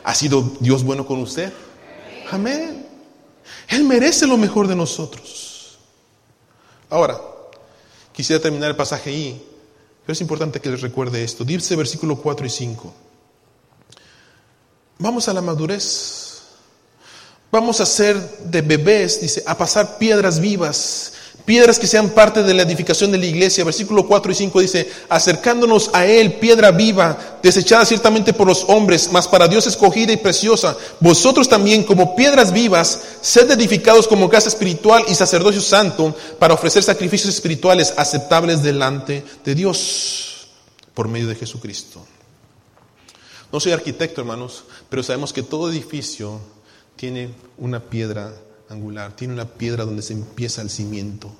¿Ha 0.04 0.14
sido 0.14 0.52
Dios 0.60 0.84
bueno 0.84 1.06
con 1.06 1.20
usted? 1.20 1.52
Amén. 2.30 2.86
Él 3.68 3.84
merece 3.84 4.26
lo 4.26 4.36
mejor 4.36 4.68
de 4.68 4.76
nosotros. 4.76 5.53
Ahora, 6.94 7.20
quisiera 8.12 8.40
terminar 8.40 8.70
el 8.70 8.76
pasaje 8.76 9.10
ahí, 9.10 9.44
pero 10.06 10.12
es 10.12 10.20
importante 10.20 10.60
que 10.60 10.68
les 10.68 10.80
recuerde 10.80 11.24
esto. 11.24 11.44
Dice 11.44 11.74
versículo 11.74 12.14
4 12.14 12.46
y 12.46 12.50
5. 12.50 12.94
Vamos 14.98 15.28
a 15.28 15.32
la 15.32 15.42
madurez. 15.42 16.42
Vamos 17.50 17.80
a 17.80 17.86
ser 17.86 18.16
de 18.44 18.62
bebés, 18.62 19.20
dice, 19.20 19.42
a 19.44 19.58
pasar 19.58 19.98
piedras 19.98 20.38
vivas 20.38 21.14
Piedras 21.44 21.78
que 21.78 21.86
sean 21.86 22.10
parte 22.10 22.42
de 22.42 22.54
la 22.54 22.62
edificación 22.62 23.12
de 23.12 23.18
la 23.18 23.26
iglesia. 23.26 23.64
Versículo 23.64 24.06
4 24.06 24.32
y 24.32 24.34
5 24.34 24.60
dice, 24.60 24.90
acercándonos 25.10 25.90
a 25.92 26.06
Él, 26.06 26.34
piedra 26.34 26.70
viva, 26.70 27.38
desechada 27.42 27.84
ciertamente 27.84 28.32
por 28.32 28.46
los 28.46 28.64
hombres, 28.68 29.10
mas 29.12 29.28
para 29.28 29.46
Dios 29.46 29.66
escogida 29.66 30.12
y 30.12 30.16
preciosa. 30.16 30.74
Vosotros 31.00 31.46
también, 31.46 31.84
como 31.84 32.16
piedras 32.16 32.50
vivas, 32.50 33.02
sed 33.20 33.50
edificados 33.50 34.08
como 34.08 34.30
casa 34.30 34.48
espiritual 34.48 35.04
y 35.06 35.14
sacerdocio 35.14 35.60
santo, 35.60 36.16
para 36.38 36.54
ofrecer 36.54 36.82
sacrificios 36.82 37.34
espirituales 37.34 37.92
aceptables 37.96 38.62
delante 38.62 39.22
de 39.44 39.54
Dios, 39.54 40.48
por 40.94 41.08
medio 41.08 41.28
de 41.28 41.34
Jesucristo. 41.34 42.06
No 43.52 43.60
soy 43.60 43.72
arquitecto, 43.72 44.22
hermanos, 44.22 44.64
pero 44.88 45.02
sabemos 45.02 45.34
que 45.34 45.42
todo 45.42 45.70
edificio 45.70 46.40
tiene 46.96 47.34
una 47.58 47.80
piedra 47.80 48.32
angular, 48.68 49.14
tiene 49.14 49.34
una 49.34 49.46
piedra 49.46 49.84
donde 49.84 50.02
se 50.02 50.12
empieza 50.12 50.62
el 50.62 50.70
cimiento, 50.70 51.34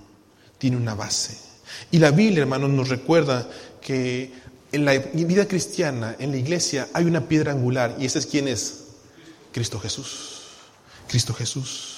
tiene 0.59 0.77
una 0.77 0.95
base. 0.95 1.39
Y 1.91 1.99
la 1.99 2.11
Biblia, 2.11 2.43
hermanos, 2.43 2.71
nos 2.71 2.89
recuerda 2.89 3.49
que 3.81 4.33
en 4.73 4.85
la 4.85 4.99
vida 4.99 5.47
cristiana, 5.47 6.17
en 6.19 6.33
la 6.33 6.37
iglesia, 6.37 6.89
hay 6.93 7.05
una 7.05 7.29
piedra 7.29 7.53
angular 7.53 7.97
y 7.99 8.07
ese 8.07 8.19
es 8.19 8.27
quién 8.27 8.49
es? 8.49 8.85
Cristo 9.53 9.79
Jesús. 9.79 10.41
Cristo 11.09 11.33
Jesús. 11.33 11.95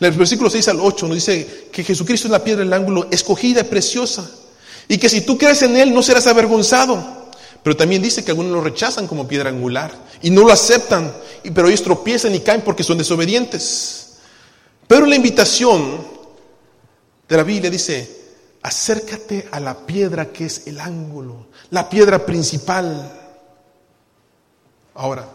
El 0.00 0.12
versículo 0.12 0.48
6 0.48 0.68
al 0.68 0.80
8 0.80 1.08
nos 1.08 1.16
dice 1.16 1.68
que 1.72 1.84
Jesucristo 1.84 2.28
es 2.28 2.32
la 2.32 2.42
piedra 2.42 2.60
del 2.60 2.72
ángulo, 2.72 3.08
escogida 3.10 3.64
preciosa. 3.64 4.30
Y 4.88 4.98
que 4.98 5.08
si 5.08 5.22
tú 5.22 5.36
crees 5.38 5.62
en 5.62 5.76
Él 5.76 5.92
no 5.92 6.02
serás 6.02 6.26
avergonzado. 6.26 7.21
Pero 7.62 7.76
también 7.76 8.02
dice 8.02 8.24
que 8.24 8.32
algunos 8.32 8.52
lo 8.52 8.60
rechazan 8.60 9.06
como 9.06 9.28
piedra 9.28 9.50
angular 9.50 9.92
y 10.20 10.30
no 10.30 10.42
lo 10.42 10.52
aceptan, 10.52 11.14
pero 11.54 11.68
ellos 11.68 11.82
tropiezan 11.82 12.34
y 12.34 12.40
caen 12.40 12.62
porque 12.62 12.82
son 12.82 12.98
desobedientes. 12.98 14.14
Pero 14.88 15.06
la 15.06 15.14
invitación 15.14 16.04
de 17.28 17.36
la 17.36 17.44
Biblia 17.44 17.70
dice, 17.70 18.22
acércate 18.62 19.48
a 19.50 19.60
la 19.60 19.86
piedra 19.86 20.32
que 20.32 20.46
es 20.46 20.66
el 20.66 20.80
ángulo, 20.80 21.46
la 21.70 21.88
piedra 21.88 22.26
principal. 22.26 23.20
Ahora, 24.94 25.28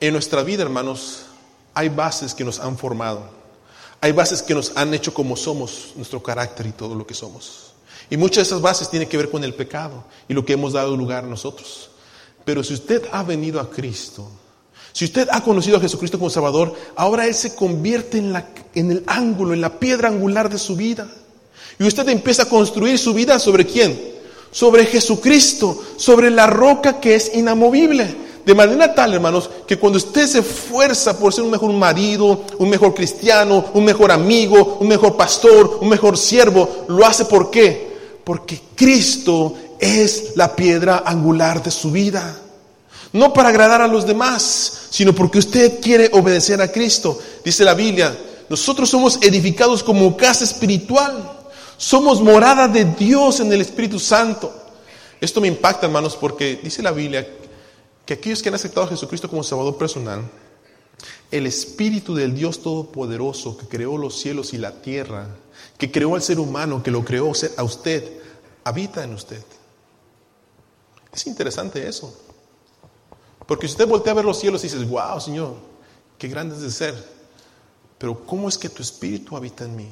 en 0.00 0.12
nuestra 0.12 0.42
vida, 0.42 0.62
hermanos, 0.62 1.26
hay 1.72 1.88
bases 1.88 2.34
que 2.34 2.44
nos 2.44 2.58
han 2.58 2.76
formado, 2.76 3.30
hay 4.00 4.12
bases 4.12 4.42
que 4.42 4.54
nos 4.54 4.72
han 4.76 4.92
hecho 4.92 5.14
como 5.14 5.36
somos, 5.36 5.92
nuestro 5.94 6.22
carácter 6.22 6.66
y 6.66 6.72
todo 6.72 6.94
lo 6.94 7.06
que 7.06 7.14
somos. 7.14 7.69
Y 8.10 8.16
muchas 8.16 8.36
de 8.36 8.42
esas 8.42 8.60
bases 8.60 8.90
tienen 8.90 9.08
que 9.08 9.16
ver 9.16 9.30
con 9.30 9.44
el 9.44 9.54
pecado 9.54 10.04
y 10.28 10.34
lo 10.34 10.44
que 10.44 10.54
hemos 10.54 10.72
dado 10.72 10.96
lugar 10.96 11.24
a 11.24 11.28
nosotros. 11.28 11.90
Pero 12.44 12.64
si 12.64 12.74
usted 12.74 13.04
ha 13.12 13.22
venido 13.22 13.60
a 13.60 13.70
Cristo, 13.70 14.28
si 14.92 15.04
usted 15.04 15.28
ha 15.30 15.42
conocido 15.42 15.76
a 15.76 15.80
Jesucristo 15.80 16.18
como 16.18 16.30
Salvador, 16.30 16.74
ahora 16.96 17.26
Él 17.26 17.34
se 17.34 17.54
convierte 17.54 18.18
en, 18.18 18.44
en 18.74 18.90
el 18.90 19.04
ángulo, 19.06 19.54
en 19.54 19.60
la 19.60 19.78
piedra 19.78 20.08
angular 20.08 20.50
de 20.50 20.58
su 20.58 20.74
vida. 20.74 21.08
Y 21.78 21.86
usted 21.86 22.08
empieza 22.08 22.42
a 22.42 22.48
construir 22.48 22.98
su 22.98 23.14
vida 23.14 23.38
sobre 23.38 23.64
quién? 23.64 24.18
Sobre 24.50 24.84
Jesucristo, 24.86 25.80
sobre 25.96 26.30
la 26.30 26.48
roca 26.48 26.98
que 26.98 27.14
es 27.14 27.32
inamovible. 27.34 28.16
De 28.44 28.54
manera 28.54 28.94
tal, 28.94 29.14
hermanos, 29.14 29.48
que 29.66 29.78
cuando 29.78 29.98
usted 29.98 30.26
se 30.26 30.40
esfuerza 30.40 31.16
por 31.16 31.32
ser 31.32 31.44
un 31.44 31.50
mejor 31.50 31.72
marido, 31.72 32.44
un 32.58 32.68
mejor 32.68 32.94
cristiano, 32.94 33.66
un 33.74 33.84
mejor 33.84 34.10
amigo, 34.10 34.78
un 34.80 34.88
mejor 34.88 35.16
pastor, 35.16 35.78
un 35.80 35.88
mejor 35.88 36.18
siervo, 36.18 36.86
lo 36.88 37.06
hace 37.06 37.26
por 37.26 37.50
qué? 37.50 37.89
Porque 38.24 38.60
Cristo 38.74 39.54
es 39.78 40.32
la 40.36 40.54
piedra 40.54 41.02
angular 41.06 41.62
de 41.62 41.70
su 41.70 41.90
vida. 41.90 42.38
No 43.12 43.32
para 43.32 43.48
agradar 43.48 43.82
a 43.82 43.88
los 43.88 44.06
demás, 44.06 44.88
sino 44.90 45.14
porque 45.14 45.38
usted 45.38 45.80
quiere 45.80 46.10
obedecer 46.12 46.60
a 46.60 46.70
Cristo. 46.70 47.18
Dice 47.44 47.64
la 47.64 47.74
Biblia, 47.74 48.16
nosotros 48.48 48.88
somos 48.88 49.18
edificados 49.22 49.82
como 49.82 50.16
casa 50.16 50.44
espiritual. 50.44 51.38
Somos 51.76 52.20
morada 52.20 52.68
de 52.68 52.84
Dios 52.84 53.40
en 53.40 53.52
el 53.52 53.62
Espíritu 53.62 53.98
Santo. 53.98 54.52
Esto 55.20 55.40
me 55.40 55.48
impacta, 55.48 55.86
hermanos, 55.86 56.16
porque 56.16 56.60
dice 56.62 56.82
la 56.82 56.92
Biblia 56.92 57.26
que 58.04 58.14
aquellos 58.14 58.42
que 58.42 58.48
han 58.48 58.54
aceptado 58.54 58.86
a 58.86 58.90
Jesucristo 58.90 59.28
como 59.28 59.42
Salvador 59.42 59.76
personal, 59.76 60.28
el 61.30 61.46
Espíritu 61.46 62.14
del 62.14 62.34
Dios 62.34 62.60
Todopoderoso 62.60 63.56
que 63.56 63.66
creó 63.66 63.96
los 63.96 64.20
cielos 64.20 64.52
y 64.52 64.58
la 64.58 64.82
tierra, 64.82 65.28
que 65.80 65.90
creó 65.90 66.14
al 66.14 66.22
ser 66.22 66.38
humano, 66.38 66.82
que 66.82 66.90
lo 66.90 67.02
creó 67.02 67.32
a 67.56 67.62
usted, 67.62 68.20
habita 68.62 69.02
en 69.02 69.14
usted. 69.14 69.42
Es 71.10 71.26
interesante 71.26 71.88
eso. 71.88 72.14
Porque 73.46 73.66
si 73.66 73.72
usted 73.72 73.88
voltea 73.88 74.12
a 74.12 74.16
ver 74.16 74.26
los 74.26 74.38
cielos 74.38 74.62
y 74.62 74.68
dices, 74.68 74.86
wow, 74.86 75.18
Señor, 75.18 75.56
qué 76.18 76.28
grande 76.28 76.54
es 76.54 76.60
de 76.60 76.70
ser. 76.70 76.94
Pero 77.96 78.26
¿cómo 78.26 78.48
es 78.48 78.58
que 78.58 78.68
tu 78.68 78.82
espíritu 78.82 79.36
habita 79.36 79.64
en 79.64 79.74
mí? 79.74 79.88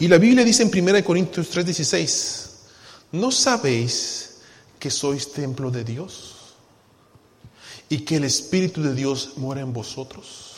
Y 0.00 0.08
la 0.08 0.18
Biblia 0.18 0.44
dice 0.44 0.64
en 0.64 0.88
1 0.88 1.04
Corintios 1.04 1.48
3:16, 1.54 2.50
¿no 3.12 3.30
sabéis 3.30 4.38
que 4.80 4.90
sois 4.90 5.30
templo 5.32 5.70
de 5.70 5.84
Dios? 5.84 6.56
Y 7.88 7.98
que 7.98 8.16
el 8.16 8.24
Espíritu 8.24 8.82
de 8.82 8.94
Dios 8.94 9.34
mora 9.36 9.60
en 9.60 9.72
vosotros. 9.72 10.54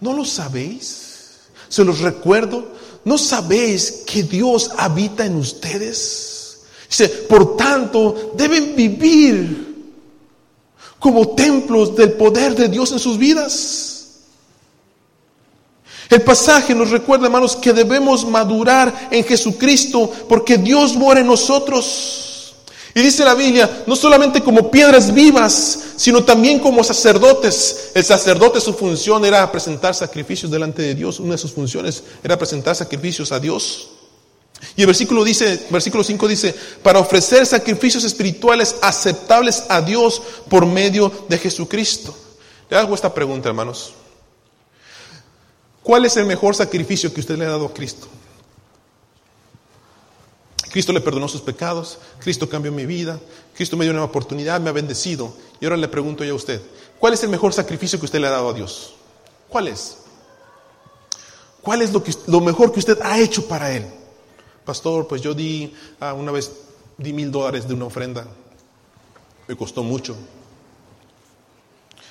¿No 0.00 0.12
lo 0.12 0.24
sabéis? 0.24 1.48
Se 1.68 1.84
los 1.84 1.98
recuerdo. 1.98 2.78
¿No 3.04 3.18
sabéis 3.18 4.02
que 4.06 4.22
Dios 4.22 4.70
habita 4.76 5.24
en 5.24 5.36
ustedes? 5.36 6.60
Dice, 6.88 7.08
por 7.08 7.56
tanto, 7.56 8.32
deben 8.36 8.74
vivir 8.74 9.68
como 10.98 11.28
templos 11.28 11.94
del 11.94 12.12
poder 12.12 12.54
de 12.54 12.68
Dios 12.68 12.92
en 12.92 12.98
sus 12.98 13.18
vidas. 13.18 13.98
El 16.08 16.22
pasaje 16.22 16.74
nos 16.74 16.90
recuerda, 16.90 17.26
hermanos, 17.26 17.54
que 17.54 17.72
debemos 17.72 18.26
madurar 18.26 19.08
en 19.10 19.24
Jesucristo 19.24 20.10
porque 20.28 20.56
Dios 20.56 20.96
mora 20.96 21.20
en 21.20 21.26
nosotros. 21.26 22.27
Y 22.98 23.00
dice 23.00 23.24
la 23.24 23.34
Biblia, 23.34 23.84
no 23.86 23.94
solamente 23.94 24.42
como 24.42 24.72
piedras 24.72 25.14
vivas, 25.14 25.78
sino 25.94 26.24
también 26.24 26.58
como 26.58 26.82
sacerdotes. 26.82 27.92
El 27.94 28.02
sacerdote 28.02 28.60
su 28.60 28.74
función 28.74 29.24
era 29.24 29.52
presentar 29.52 29.94
sacrificios 29.94 30.50
delante 30.50 30.82
de 30.82 30.96
Dios. 30.96 31.20
Una 31.20 31.34
de 31.34 31.38
sus 31.38 31.52
funciones 31.52 32.02
era 32.24 32.36
presentar 32.36 32.74
sacrificios 32.74 33.30
a 33.30 33.38
Dios. 33.38 33.90
Y 34.74 34.80
el 34.80 34.88
versículo 34.88 35.22
dice, 35.22 35.68
versículo 35.70 36.02
5 36.02 36.26
dice, 36.26 36.52
para 36.82 36.98
ofrecer 36.98 37.46
sacrificios 37.46 38.02
espirituales 38.02 38.74
aceptables 38.82 39.62
a 39.68 39.80
Dios 39.80 40.20
por 40.48 40.66
medio 40.66 41.12
de 41.28 41.38
Jesucristo. 41.38 42.12
Le 42.68 42.78
hago 42.78 42.96
esta 42.96 43.14
pregunta, 43.14 43.48
hermanos. 43.48 43.92
¿Cuál 45.84 46.04
es 46.04 46.16
el 46.16 46.26
mejor 46.26 46.56
sacrificio 46.56 47.14
que 47.14 47.20
usted 47.20 47.38
le 47.38 47.46
ha 47.46 47.50
dado 47.50 47.66
a 47.66 47.72
Cristo? 47.72 48.08
Cristo 50.70 50.92
le 50.92 51.00
perdonó 51.00 51.28
sus 51.28 51.40
pecados, 51.40 51.98
Cristo 52.18 52.48
cambió 52.48 52.70
mi 52.70 52.86
vida, 52.86 53.18
Cristo 53.54 53.76
me 53.76 53.84
dio 53.84 53.92
una 53.92 54.04
oportunidad, 54.04 54.60
me 54.60 54.70
ha 54.70 54.72
bendecido. 54.72 55.32
Y 55.60 55.64
ahora 55.64 55.76
le 55.76 55.88
pregunto 55.88 56.24
yo 56.24 56.34
a 56.34 56.36
usted, 56.36 56.60
¿cuál 56.98 57.14
es 57.14 57.22
el 57.22 57.30
mejor 57.30 57.52
sacrificio 57.52 57.98
que 57.98 58.04
usted 58.04 58.20
le 58.20 58.26
ha 58.26 58.30
dado 58.30 58.50
a 58.50 58.52
Dios? 58.52 58.94
¿Cuál 59.48 59.68
es? 59.68 59.98
¿Cuál 61.62 61.82
es 61.82 61.92
lo, 62.26 62.40
mejor 62.40 62.72
que 62.72 62.78
usted 62.78 62.98
ha 63.02 63.18
hecho 63.18 63.46
para 63.48 63.72
Él? 63.72 63.86
Pastor, 64.64 65.08
pues 65.08 65.22
yo 65.22 65.34
di, 65.34 65.74
ah, 66.00 66.14
una 66.14 66.32
vez 66.32 66.52
di 66.96 67.12
mil 67.12 67.30
dólares 67.30 67.66
de 67.66 67.74
una 67.74 67.86
ofrenda, 67.86 68.26
me 69.46 69.56
costó 69.56 69.82
mucho. 69.82 70.16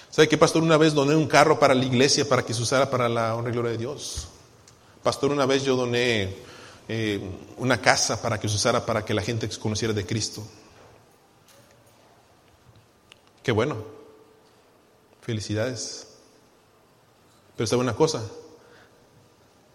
¿Sabe 0.10 0.28
qué, 0.28 0.38
pastor? 0.38 0.64
Una 0.64 0.78
vez 0.78 0.94
doné 0.94 1.16
un 1.16 1.28
carro 1.28 1.60
para 1.60 1.76
la 1.76 1.86
iglesia 1.86 2.28
para 2.28 2.44
que 2.44 2.54
se 2.54 2.62
usara 2.62 2.90
para 2.90 3.08
la 3.08 3.36
honra 3.36 3.52
y 3.52 3.54
gloria 3.54 3.72
de 3.72 3.78
Dios. 3.78 4.28
Pastor, 5.04 5.32
una 5.32 5.46
vez 5.46 5.64
yo 5.64 5.76
doné 5.76 6.36
eh, 6.88 7.20
una 7.58 7.82
casa 7.82 8.22
para 8.22 8.40
que 8.40 8.48
se 8.48 8.56
usara 8.56 8.86
para 8.86 9.04
que 9.04 9.14
la 9.14 9.22
gente 9.22 9.50
conociera 9.60 9.94
de 9.94 10.06
Cristo. 10.06 10.44
Qué 13.44 13.52
bueno. 13.52 13.78
Felicidades. 15.22 16.08
Pero 17.58 17.68
sabe 17.68 17.82
una 17.82 17.96
cosa, 17.96 18.24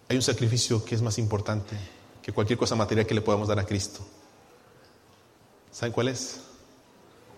hay 0.09 0.17
un 0.17 0.23
sacrificio 0.23 0.85
que 0.85 0.95
es 0.95 1.03
más 1.03 1.19
importante 1.19 1.77
que 2.23 2.33
cualquier 2.33 2.59
cosa 2.59 2.77
material 2.77 3.07
que 3.07 3.15
le 3.15 3.21
podamos 3.21 3.49
dar 3.49 3.59
a 3.59 3.67
Cristo. 3.67 4.01
¿Saben 5.71 5.93
cuál 5.93 6.09
es? 6.09 6.41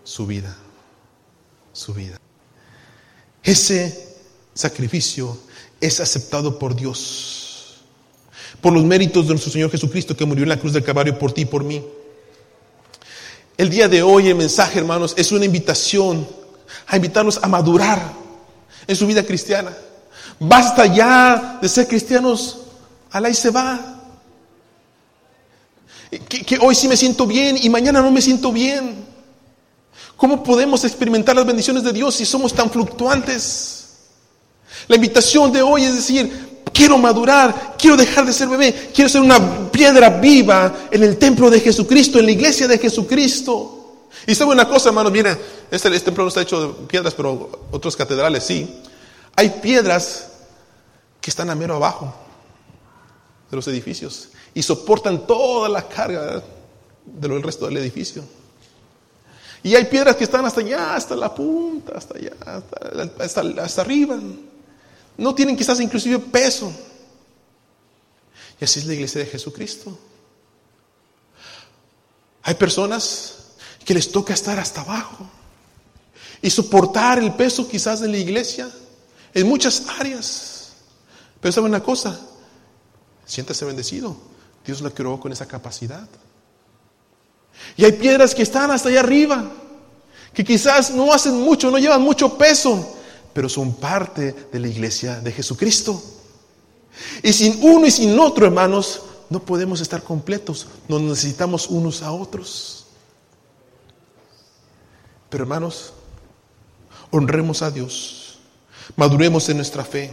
Su 0.05 0.27
vida. 0.27 0.55
Su 1.73 1.95
vida. 1.95 2.19
Ese 3.43 4.17
sacrificio 4.53 5.37
es 5.81 6.01
aceptado 6.01 6.59
por 6.59 6.77
Dios 6.77 7.44
por 8.61 8.73
los 8.73 8.85
méritos 8.85 9.27
de 9.27 9.35
nuestro 9.35 9.53
Señor 9.53 9.71
Jesucristo 9.71 10.17
que 10.17 10.25
murió 10.25 10.43
en 10.43 10.49
la 10.49 10.59
cruz 10.59 10.73
del 10.73 10.85
Calvario 10.85 11.19
por 11.19 11.33
ti 11.33 11.43
y 11.43 11.47
por 11.47 11.65
mí. 11.65 11.83
El 13.57 13.71
día 13.71 13.89
de 13.89 14.03
hoy 14.03 14.29
el 14.29 14.35
mensaje, 14.35 14.79
hermanos, 14.79 15.15
es 15.17 15.31
una 15.31 15.45
invitación 15.45 16.27
a 16.87 16.97
invitarnos 16.97 17.39
a 17.43 17.49
madurar 17.49 18.13
en 18.87 18.97
su 18.97 19.07
vida 19.07 19.23
cristiana. 19.23 19.73
Basta 20.39 20.87
ya 20.87 21.59
de 21.63 21.69
ser 21.69 21.87
cristianos, 21.87 22.59
alá 23.11 23.29
y 23.29 23.35
se 23.35 23.51
va. 23.51 24.03
Que, 26.29 26.45
que, 26.45 26.59
hoy 26.61 26.75
sí 26.75 26.89
me 26.89 26.97
siento 26.97 27.27
bien 27.27 27.59
y 27.61 27.69
mañana 27.69 28.01
no 28.01 28.11
me 28.11 28.23
siento 28.23 28.53
bien. 28.53 29.05
¿Cómo 30.17 30.43
podemos 30.43 30.85
experimentar 30.85 31.35
las 31.35 31.47
bendiciones 31.47 31.83
de 31.83 31.93
Dios 31.93 32.15
si 32.15 32.25
somos 32.25 32.53
tan 32.55 32.71
fluctuantes? 32.71 33.85
La 34.89 34.97
invitación 34.97 35.53
de 35.53 35.63
hoy 35.63 35.85
es 35.85 35.95
decir, 35.95 36.44
quiero 36.73 36.99
madurar, 36.99 37.77
quiero 37.79 37.97
dejar 37.97 38.27
de 38.27 38.33
ser 38.33 38.49
bebé, 38.49 38.91
quiero 38.95 39.09
ser 39.09 39.21
una 39.21 39.71
piedra 39.71 40.09
viva 40.11 40.89
en 40.91 41.03
el 41.03 41.17
templo 41.17 41.51
de 41.51 41.61
Jesucristo, 41.61 42.19
en 42.19 42.27
la 42.27 42.33
iglesia 42.33 42.67
de 42.67 42.79
Jesucristo. 42.79 44.09
Y 44.27 44.35
sabe 44.35 44.53
una 44.53 44.69
cosa, 44.69 44.89
hermanos, 44.89 45.13
miren, 45.13 45.39
este, 45.71 45.89
este, 45.89 46.01
templo 46.01 46.25
no 46.25 46.29
está 46.29 46.43
hecho 46.43 46.69
de 46.69 46.87
piedras, 46.87 47.15
pero 47.15 47.69
otros 47.71 47.97
catedrales 47.97 48.45
sí. 48.45 48.83
Hay 49.37 49.51
piedras 49.63 50.29
que 51.21 51.31
están 51.31 51.51
a 51.51 51.55
mero 51.55 51.77
abajo 51.77 52.15
de 53.51 53.57
los 53.57 53.67
edificios 53.69 54.29
y 54.55 54.63
soportan 54.63 55.27
toda 55.27 55.69
la 55.69 55.87
carga 55.89 56.43
del 57.05 57.43
resto 57.43 57.67
del 57.67 57.77
edificio. 57.79 58.23
Y 59.63 59.75
hay 59.75 59.87
piedras 59.87 60.17
que 60.17 60.25
están 60.25 60.45
hasta 60.45 60.61
allá, 60.61 60.95
hasta 60.95 61.17
la 61.17 61.35
punta, 61.35 61.95
hasta 61.97 62.19
allá, 62.19 63.63
hasta 63.63 63.81
arriba. 63.81 64.19
No 65.17 65.35
tienen 65.35 65.57
quizás 65.57 65.81
inclusive 65.81 66.19
peso. 66.19 66.73
Y 68.61 68.65
así 68.65 68.81
es 68.81 68.87
la 68.87 68.95
iglesia 68.95 69.21
de 69.21 69.27
Jesucristo. 69.27 69.99
Hay 72.43 72.55
personas 72.55 73.35
que 73.85 73.95
les 73.95 74.11
toca 74.11 74.35
estar 74.35 74.59
hasta 74.59 74.83
abajo 74.83 75.29
y 76.43 76.51
soportar 76.51 77.19
el 77.19 77.33
peso 77.35 77.69
quizás 77.69 78.01
de 78.01 78.09
la 78.09 78.19
iglesia 78.19 78.71
en 79.33 79.49
muchas 79.49 79.87
áreas. 79.99 80.73
Pero 81.41 81.53
sabe 81.53 81.67
una 81.67 81.83
cosa, 81.83 82.21
siéntase 83.27 83.65
bendecido. 83.65 84.17
Dios 84.65 84.81
lo 84.81 84.93
creó 84.93 85.21
con 85.21 85.33
esa 85.33 85.47
capacidad. 85.47 86.09
Y 87.77 87.85
hay 87.85 87.93
piedras 87.93 88.35
que 88.35 88.43
están 88.43 88.71
hasta 88.71 88.89
allá 88.89 89.01
arriba, 89.01 89.51
que 90.33 90.45
quizás 90.45 90.91
no 90.91 91.13
hacen 91.13 91.41
mucho, 91.41 91.71
no 91.71 91.79
llevan 91.79 92.03
mucho 92.03 92.37
peso, 92.37 92.97
pero 93.35 93.49
son 93.49 93.75
parte 93.75 94.33
de 94.51 94.59
la 94.59 94.69
iglesia 94.69 95.21
de 95.21 95.33
Jesucristo. 95.33 96.03
Y 97.23 97.33
sin 97.33 97.59
uno 97.63 97.85
y 97.87 97.91
sin 97.91 98.19
otro, 98.19 98.47
hermanos, 98.47 99.03
no 99.29 99.41
podemos 99.41 99.81
estar 99.81 100.03
completos. 100.03 100.69
Nos 100.89 101.01
necesitamos 101.01 101.67
unos 101.69 102.03
a 102.03 102.13
otros. 102.13 102.87
Pero 105.29 105.45
hermanos, 105.45 105.93
honremos 107.11 107.63
a 107.63 107.71
Dios. 107.71 108.39
Maduremos 108.97 109.49
en 109.49 109.57
nuestra 109.57 109.85
fe. 109.85 110.13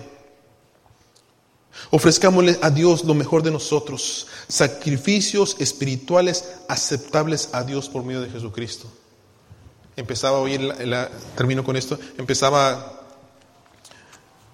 Ofrezcámosle 1.91 2.57
a 2.61 2.71
Dios 2.71 3.03
lo 3.03 3.13
mejor 3.13 3.43
de 3.43 3.51
nosotros. 3.51 4.25
Sacrificios 4.47 5.57
espirituales 5.59 6.45
aceptables 6.67 7.49
a 7.53 7.63
Dios 7.63 7.89
por 7.89 8.03
medio 8.03 8.21
de 8.21 8.29
Jesucristo. 8.29 8.87
Empezaba 9.95 10.39
hoy, 10.39 10.57
termino 11.35 11.63
con 11.63 11.75
esto, 11.75 11.99
empezaba 12.17 13.00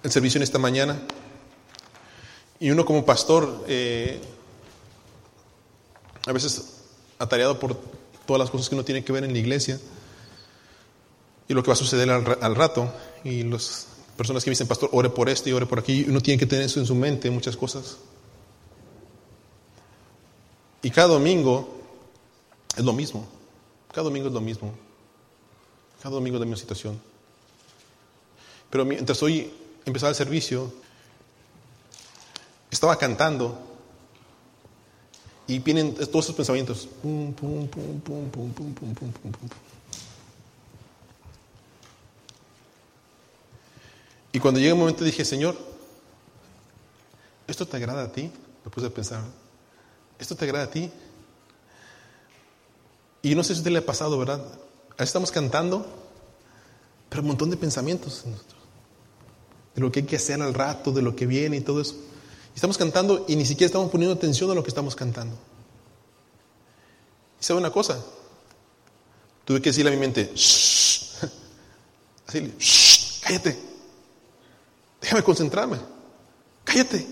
el 0.02 0.10
servicio 0.10 0.38
en 0.38 0.42
esta 0.42 0.58
mañana. 0.58 1.00
Y 2.60 2.70
uno 2.70 2.84
como 2.84 3.04
pastor, 3.04 3.64
eh, 3.68 4.20
a 6.26 6.32
veces 6.32 6.74
atareado 7.18 7.58
por 7.58 7.76
todas 8.26 8.40
las 8.40 8.50
cosas 8.50 8.68
que 8.68 8.74
uno 8.74 8.84
tiene 8.84 9.04
que 9.04 9.12
ver 9.12 9.24
en 9.24 9.32
la 9.32 9.38
iglesia 9.38 9.80
y 11.48 11.54
lo 11.54 11.62
que 11.62 11.68
va 11.68 11.72
a 11.72 11.76
suceder 11.76 12.10
al, 12.10 12.54
rato. 12.54 12.92
Y 13.24 13.42
las 13.42 13.86
personas 14.16 14.44
que 14.44 14.50
me 14.50 14.52
dicen, 14.52 14.66
pastor, 14.66 14.90
ore 14.92 15.10
por 15.10 15.28
esto 15.28 15.48
y 15.48 15.52
ore 15.52 15.66
por 15.66 15.78
aquí, 15.78 16.04
uno 16.08 16.20
tiene 16.20 16.38
que 16.38 16.46
tener 16.46 16.66
eso 16.66 16.80
en 16.80 16.86
su 16.86 16.94
mente, 16.94 17.30
muchas 17.30 17.56
cosas. 17.56 17.98
Y 20.82 20.90
cada 20.90 21.08
domingo 21.08 21.80
es 22.76 22.84
lo 22.84 22.92
mismo. 22.92 23.26
Cada 23.92 24.04
domingo 24.04 24.28
es 24.28 24.34
lo 24.34 24.40
mismo. 24.40 24.72
Cada 26.02 26.14
domingo 26.14 26.36
es 26.36 26.40
la 26.40 26.46
misma 26.46 26.60
situación. 26.60 27.00
Pero 28.70 28.84
mientras 28.84 29.22
hoy 29.22 29.50
empezaba 29.88 30.10
el 30.10 30.16
servicio, 30.16 30.72
estaba 32.70 32.96
cantando 32.96 33.58
y 35.46 35.58
vienen 35.58 35.94
todos 35.94 36.26
esos 36.26 36.36
pensamientos. 36.36 36.88
y 44.30 44.38
cuando 44.40 44.60
llega 44.60 44.74
un 44.74 44.80
momento 44.80 45.04
dije, 45.04 45.24
Señor, 45.24 45.56
¿esto 47.46 47.66
te 47.66 47.76
agrada 47.78 48.04
a 48.04 48.12
ti? 48.12 48.30
Me 48.64 48.70
puse 48.70 48.86
a 48.86 48.90
pensar, 48.90 49.22
¿esto 50.18 50.36
te 50.36 50.44
agrada 50.44 50.66
a 50.66 50.70
ti? 50.70 50.90
Y 53.22 53.34
no 53.34 53.42
sé 53.42 53.54
si 53.54 53.60
usted 53.60 53.70
le 53.70 53.78
ha 53.78 53.86
pasado, 53.86 54.18
¿verdad? 54.18 54.44
Ahí 54.98 55.04
estamos 55.04 55.32
cantando, 55.32 55.86
pero 57.08 57.22
un 57.22 57.28
montón 57.28 57.48
de 57.50 57.56
pensamientos 57.56 58.24
de 59.78 59.84
lo 59.84 59.92
que 59.92 60.00
hay 60.00 60.06
que 60.06 60.16
hacer 60.16 60.42
al 60.42 60.54
rato, 60.54 60.90
de 60.90 61.02
lo 61.02 61.14
que 61.14 61.24
viene 61.24 61.56
y 61.56 61.60
todo 61.60 61.80
eso. 61.80 61.94
estamos 62.52 62.76
cantando 62.76 63.24
y 63.28 63.36
ni 63.36 63.46
siquiera 63.46 63.66
estamos 63.66 63.90
poniendo 63.90 64.12
atención 64.12 64.50
a 64.50 64.54
lo 64.54 64.64
que 64.64 64.70
estamos 64.70 64.96
cantando. 64.96 65.36
¿Y 67.40 67.44
sabe 67.44 67.60
una 67.60 67.70
cosa? 67.70 68.04
Tuve 69.44 69.62
que 69.62 69.70
decirle 69.70 69.92
a 69.92 69.94
mi 69.94 70.00
mente, 70.00 70.32
Shh. 70.34 71.14
así, 72.26 72.54
Shh, 72.58 73.20
cállate, 73.22 73.56
déjame 75.00 75.22
concentrarme, 75.22 75.78
cállate. 76.64 77.06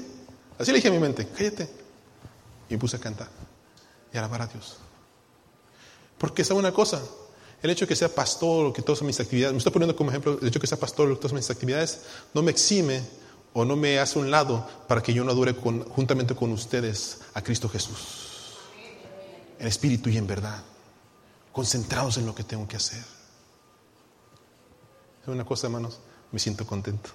Así 0.59 0.72
le 0.72 0.79
dije 0.79 0.88
a 0.88 0.90
mi 0.90 0.98
mente, 0.98 1.29
cállate. 1.29 1.70
Y 2.68 2.74
me 2.74 2.81
puse 2.81 2.96
a 2.96 2.98
cantar 2.98 3.29
y 4.12 4.18
alabar 4.18 4.42
a 4.42 4.46
Dios. 4.48 4.79
Porque 6.18 6.42
sabe 6.42 6.59
una 6.59 6.72
cosa, 6.72 7.00
el 7.66 7.72
hecho 7.72 7.85
de 7.85 7.88
que 7.88 7.96
sea 7.96 8.09
pastor 8.09 8.66
o 8.66 8.72
que 8.72 8.81
todas 8.81 9.02
mis 9.02 9.18
actividades, 9.20 9.52
me 9.52 9.59
estoy 9.59 9.72
poniendo 9.72 9.94
como 9.94 10.11
ejemplo, 10.11 10.38
el 10.40 10.48
hecho 10.48 10.59
de 10.59 10.61
que 10.61 10.66
sea 10.66 10.79
pastor 10.79 11.11
o 11.11 11.14
que 11.14 11.20
todas 11.20 11.33
mis 11.33 11.50
actividades 11.50 12.02
no 12.33 12.42
me 12.42 12.50
exime 12.50 13.02
o 13.52 13.64
no 13.64 13.76
me 13.76 13.98
hace 13.98 14.18
un 14.18 14.31
lado 14.31 14.66
para 14.87 15.02
que 15.02 15.12
yo 15.12 15.24
no 15.24 15.33
adore 15.33 15.55
juntamente 15.55 16.35
con 16.35 16.52
ustedes 16.52 17.20
a 17.35 17.42
Cristo 17.42 17.68
Jesús. 17.68 18.57
En 19.59 19.66
espíritu 19.66 20.09
y 20.09 20.16
en 20.16 20.26
verdad. 20.26 20.62
concentrados 21.52 22.18
en 22.18 22.26
lo 22.26 22.35
que 22.35 22.44
tengo 22.44 22.68
que 22.68 22.76
hacer. 22.76 23.02
¿Sabe 25.24 25.35
una 25.35 25.46
cosa, 25.46 25.68
hermanos? 25.68 25.98
Me 26.31 26.38
siento 26.38 26.66
contento. 26.66 27.11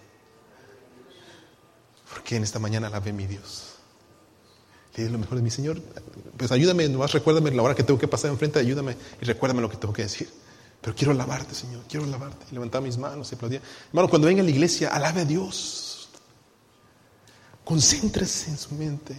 Porque 2.11 2.37
en 2.37 2.43
esta 2.43 2.57
mañana 2.57 2.89
la 2.89 2.99
ve 2.99 3.13
mi 3.13 3.27
Dios. 3.27 3.75
Le 4.95 5.09
lo 5.09 5.17
mejor 5.17 5.37
de 5.37 5.43
mi 5.43 5.49
Señor. 5.49 5.81
Pues 6.37 6.51
ayúdame, 6.51 6.87
nomás 6.89 7.13
recuérdame 7.13 7.51
la 7.51 7.63
hora 7.63 7.75
que 7.75 7.83
tengo 7.83 7.99
que 7.99 8.07
pasar 8.07 8.29
enfrente, 8.31 8.59
ayúdame 8.59 8.97
y 9.21 9.25
recuérdame 9.25 9.61
lo 9.61 9.69
que 9.69 9.77
tengo 9.77 9.93
que 9.93 10.03
decir. 10.03 10.29
Pero 10.81 10.95
quiero 10.95 11.11
alabarte, 11.11 11.53
Señor, 11.53 11.83
quiero 11.87 12.05
alabarte. 12.05 12.45
Y 12.51 12.53
levantaba 12.55 12.83
mis 12.83 12.97
manos 12.97 13.31
y 13.31 13.35
aplaudía. 13.35 13.61
Hermano, 13.89 14.09
cuando 14.09 14.27
venga 14.27 14.41
a 14.41 14.45
la 14.45 14.49
iglesia, 14.49 14.89
alabe 14.89 15.21
a 15.21 15.25
Dios. 15.25 16.09
Concéntrese 17.63 18.49
en 18.49 18.57
su 18.57 18.73
mente. 18.73 19.15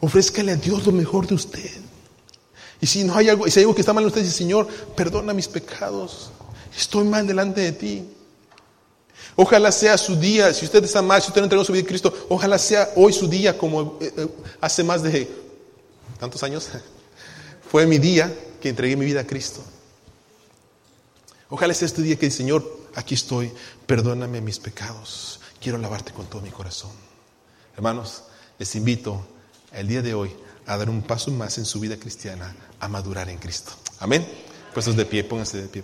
Ofrézcale 0.00 0.52
a 0.52 0.56
Dios 0.56 0.84
lo 0.84 0.92
mejor 0.92 1.26
de 1.26 1.36
usted. 1.36 1.70
Y 2.80 2.86
si 2.86 3.04
no 3.04 3.14
hay 3.14 3.28
algo, 3.28 3.46
si 3.48 3.60
hay 3.60 3.64
algo 3.64 3.74
que 3.74 3.80
está 3.80 3.92
mal 3.92 4.02
en 4.02 4.08
usted, 4.08 4.22
dice, 4.22 4.36
Señor, 4.36 4.66
perdona 4.96 5.32
mis 5.32 5.46
pecados. 5.46 6.32
Estoy 6.76 7.04
mal 7.04 7.26
delante 7.26 7.60
de 7.60 7.72
ti. 7.72 8.04
Ojalá 9.34 9.72
sea 9.72 9.96
su 9.96 10.16
día, 10.16 10.52
si 10.52 10.66
usted 10.66 10.84
está 10.84 11.00
mal, 11.00 11.22
si 11.22 11.28
usted 11.28 11.40
no 11.40 11.46
entregó 11.46 11.64
su 11.64 11.72
vida 11.72 11.84
a 11.84 11.86
Cristo, 11.86 12.26
ojalá 12.28 12.58
sea 12.58 12.90
hoy 12.96 13.12
su 13.12 13.26
día 13.26 13.56
como 13.56 13.98
eh, 14.00 14.12
eh, 14.16 14.28
hace 14.60 14.84
más 14.84 15.02
de 15.02 15.28
tantos 16.20 16.42
años. 16.42 16.68
Fue 17.70 17.86
mi 17.86 17.98
día 17.98 18.34
que 18.60 18.68
entregué 18.68 18.96
mi 18.96 19.06
vida 19.06 19.20
a 19.20 19.26
Cristo. 19.26 19.62
Ojalá 21.48 21.72
sea 21.72 21.86
este 21.86 22.02
día 22.02 22.16
que 22.16 22.26
el 22.26 22.32
Señor, 22.32 22.64
aquí 22.94 23.14
estoy, 23.14 23.50
perdóname 23.86 24.40
mis 24.40 24.58
pecados. 24.58 25.40
Quiero 25.60 25.78
lavarte 25.78 26.12
con 26.12 26.26
todo 26.26 26.42
mi 26.42 26.50
corazón. 26.50 26.90
Hermanos, 27.74 28.24
les 28.58 28.74
invito 28.74 29.26
el 29.72 29.88
día 29.88 30.02
de 30.02 30.12
hoy 30.12 30.30
a 30.66 30.76
dar 30.76 30.90
un 30.90 31.02
paso 31.02 31.30
más 31.30 31.56
en 31.56 31.64
su 31.64 31.80
vida 31.80 31.96
cristiana, 31.96 32.54
a 32.80 32.88
madurar 32.88 33.30
en 33.30 33.38
Cristo. 33.38 33.72
Amén. 33.98 34.26
Puestos 34.74 34.96
de 34.96 35.06
pie, 35.06 35.24
pónganse 35.24 35.62
de 35.62 35.68
pie. 35.68 35.80